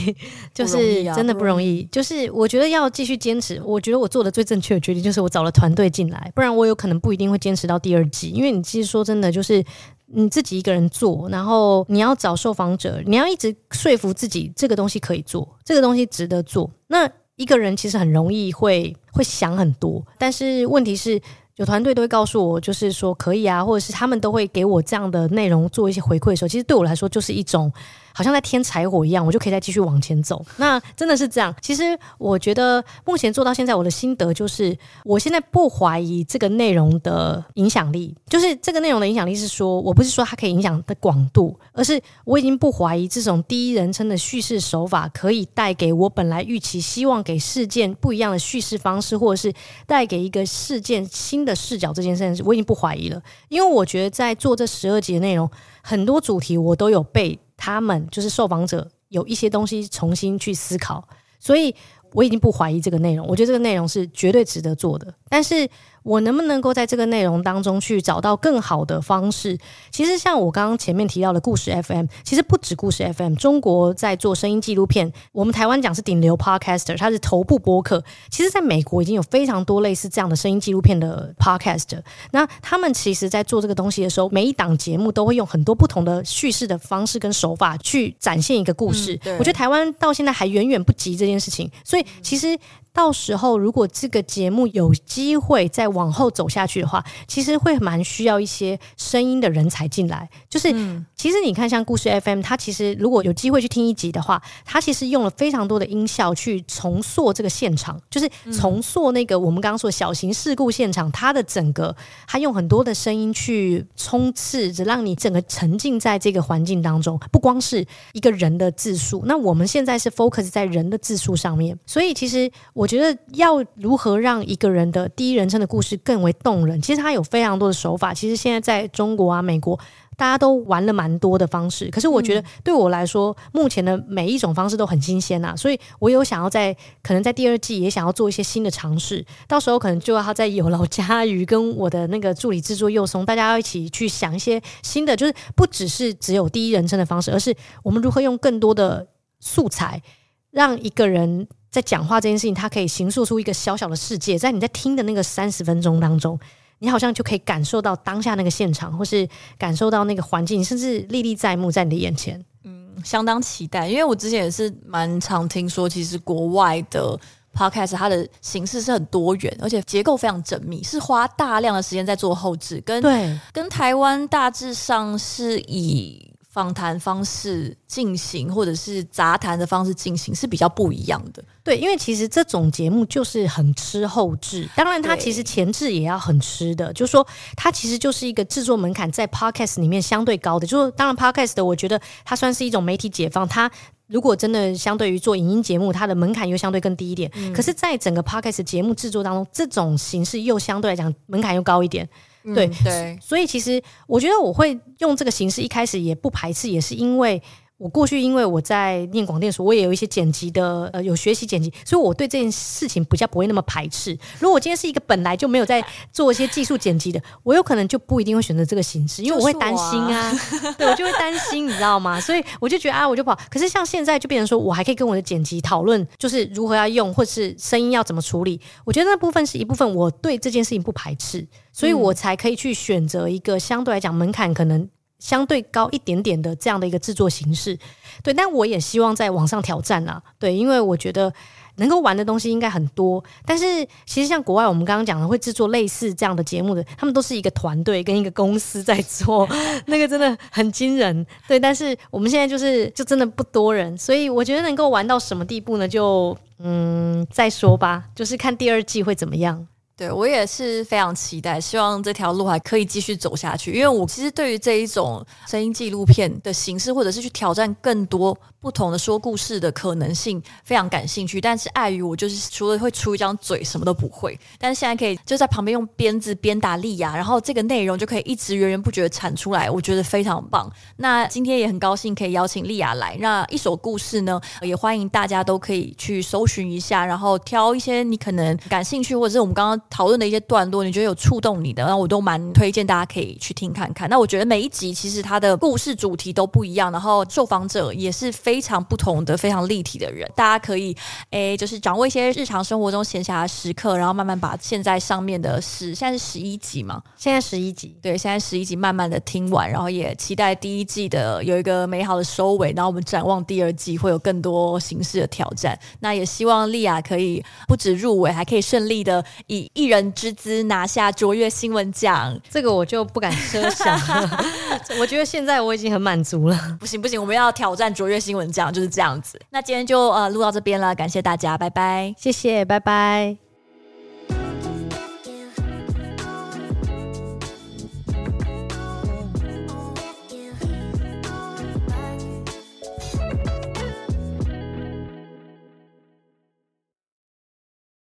[0.52, 1.84] 就是真的不容易。
[1.92, 8.30] 就是我觉得要继续坚持，我觉得我做的最正确的决定就是我找了团队进来，不然我有可能不一定会坚持到第二季。
[8.30, 9.64] 因为你其实说真的，就是
[10.06, 16.70] 你自己一个人做，然后你要找受访者，你要一直说服自己这个东西可以做，这个东西值得做。
[16.86, 21.20] 那一个人其实很容易会会想很多，但是问题是。
[21.56, 27.72] 有团队都会告诉我，就是说可以啊，或者是他们都会给我这样的内容做一些回馈的时候，其实对我来说就是一种。
[28.16, 30.42] 好像在添柴火一样，我就可以再继续往前走。
[30.56, 31.54] 那真的是这样。
[31.60, 31.82] 其实
[32.16, 38.16] 我觉得目前做到现在，我的心得就是，我现在不怀疑这个内容的影响力。
[38.26, 49.52] 就是这个内容的影响力是说，我不是说它可以影响的广度，而是我已经不怀疑这种第一人称的叙事手法可以带给我本来预期希望给事件不一样的叙事方式，或者是
[49.86, 51.92] 带给一个事件新的视角。
[51.92, 55.50] 这件事情我已经不怀疑了，因为我觉得在做这十二集的内容，
[55.82, 57.38] 很多主题我都有被。
[57.56, 61.06] 他们就是受访者，有一些东西重新去思考，
[61.38, 61.74] 所以
[62.12, 63.26] 我已经不怀疑这个内容。
[63.26, 65.68] 我觉得这个内容是绝对值得做的，但是。
[66.06, 69.58] 我能不能够在这个内容当中去找到更好的方式？
[69.90, 78.04] 其实像我刚刚前面提到的故事 FM，其实不止故事 FM，中国在做声音纪录片，我们台湾讲是顶流 Podcaster，它是头部播客。
[78.30, 82.00] 其实，在美国已经有非常多类似这样的声音纪录片的 Podcaster。
[82.30, 89.18] 那他们其实在做这个东西的时候，每一档节目都会用很多不同的叙事的方式跟手法去展现一个故事。
[89.24, 92.56] 嗯，我觉得台湾到现在还远远不及这件事情，所以其实。
[92.96, 100.26] 到时候，如果这个节目有机会再往后走下去的话，其实会蛮需要一些声音的人才进来。
[100.48, 111.94] 就是，嗯、其实你看，像故事 FM，它其实如果有机会去听一集的话，它其实用了非常多的音效去重塑这个现场，就是重塑那个我们刚刚说的小型事故现场，它的整个，
[112.26, 117.20] 它用很多的声音去冲刺着，让你整个沉浸在这个环境当中。
[117.30, 128.12] 不光是一个人的字数，那我们现在是 focus 在人的字数上面，所以其实我觉得要如何让一个人的第一人称的故事更为动人，其实它有非常多的手法。
[128.14, 129.78] 其实现在在中国啊、美国，
[130.16, 131.90] 大家都玩了蛮多的方式。
[131.90, 139.24] 可是我觉得对我来说，嗯、目前的每一种方式都很新鲜呐，所以我有想要在可能在第二季也想要做一些新的尝试。
[139.48, 149.06] 到时候可能就要在有劳佳瑜跟我的那个助理制作佑松，大家要一起去想一些新的，就是不只是只有第一人称的方式，而是我们如何用更多的
[149.40, 150.02] 素材，
[150.50, 151.48] 让一个人。
[151.70, 156.38] 在讲话这件事情，它可以形塑出一个小小的世界，在你在听的那个三十分钟当中，
[156.78, 162.42] 你好像就可以感受到当下那个现场，或是感受到那个环境，甚至历历在目在你的眼前。
[162.64, 167.18] 嗯，相当期待，因为我之前也是蛮常听说，其实国外的
[167.54, 176.32] podcast 它的形式是很多元，而且结构非常缜密，是花大量的时间在做后置，跟对跟台湾大致上是以。
[176.56, 181.44] 访谈方式进行，或者是杂谈的方式进行是比较不一样的。
[181.62, 186.90] 对，因为其实这种节目就是很吃后置，当然它其实前置也要很吃的。
[186.94, 187.26] 就是说，
[187.58, 190.66] 它其实就是一个制作门槛在 Podcast 里面相对高的。
[190.66, 193.46] 就是当然 Podcast 的，我觉得它算是一种媒体解放。
[193.46, 193.70] 它
[194.06, 197.30] 如果真的相对于做影音节目，它的门槛又相对更低一点。
[197.34, 202.08] 嗯、可是，在整个 Podcast 节目制作当中，这种形式又相对来讲门槛又高一点。
[202.54, 207.42] 对、嗯、对，所以其实我觉得我会用这个形式，一开始也不排斥，也是因为。
[207.78, 214.16] 我过去因为我在念广电所，我也有一些剪辑的呃，有学习剪辑，所以我对这件事情比较不会那么排斥。
[214.38, 222.18] 如果我今天是一个本来就没有在做一些技术剪辑的，我有可能就不一定会选择这个形式，因为我会担心啊，我啊 对我就会担心，你知道吗？
[222.18, 223.38] 所以我就觉得啊，我就跑。
[223.50, 228.58] 可是像现在就变成说我还可以跟我的剪辑讨论，就是如何要用，或是声音要怎么处理。
[228.86, 234.88] 我觉得那部分是一部分，我对这件事情不排斥，所以我才可以去选择一个相对来讲门槛可能。
[235.18, 237.78] 相对高一点点的这样的一个制作形式，
[238.22, 241.32] 对，但我也希望在网上挑战啊，对，因为我觉得
[241.76, 243.22] 能够玩的东西应该很多。
[243.44, 243.64] 但是
[244.04, 249.48] 其实像国外我们刚刚讲的会制作类似这样的节目的，他们都是一个团队跟一个公司在做，
[249.86, 251.26] 那个真的很惊人。
[251.48, 255.88] 对，但是我们现在就是就真的不多人，所以我觉得能够玩到什么地步呢？
[255.88, 259.66] 就嗯再说吧，就是看第二季会怎么样。
[259.96, 263.72] 对，我也是非常期待，希望这条路还可以继续走下去。
[263.72, 271.40] 因为我其实对于这一种声音纪录片的形式，或者是去挑战更多不同的说故事的可能性，非常感兴趣。
[271.40, 274.38] 但是碍于我就是除了会出一张嘴，什么都不会。
[274.58, 280.70] 但是现在可以就在旁边用鞭子鞭打莉亚，然后这个内容就可以一直源源不绝的产出来，我觉得非常棒。
[280.98, 283.16] 那今天也很高兴可以邀请丽亚来。
[283.18, 289.85] 那一首故事呢，也欢迎大家都可以去搜寻一下，然后挑一些你可能感兴趣，或者是我们刚刚。
[289.90, 294.08] 讨论的一些段落，你觉得有触动你的，那我都蛮推荐大家可以去听看看。
[294.08, 300.30] 那我觉得每一集其实它的故事主题都不一样，然后受访者也是非常不同的、非常立体的人。
[300.34, 300.96] 大家可以
[301.30, 307.02] 诶，就是掌握一些日常生活中闲暇的时刻，然后慢慢把现在上面的十，现在是十一集嘛？
[307.16, 315.78] 现在十一集，对，现在十一集慢慢的听完，然后也期待第一季的有一个美好的收尾，然后我们展望第二季会有更多形式的挑战。
[316.00, 324.44] 那也希望莉亚可以不止入围，还可以顺利的以一人之姿拿下卓越新闻奖，这个我就不敢奢想了。
[324.98, 326.58] 我觉得现在我已经很满足了。
[326.80, 329.38] 不行不行，我们要挑战卓越新闻奖，就是这样子。
[329.50, 333.45] 那今天就呃录到这边了，感谢大家，拜拜，谢谢，拜拜。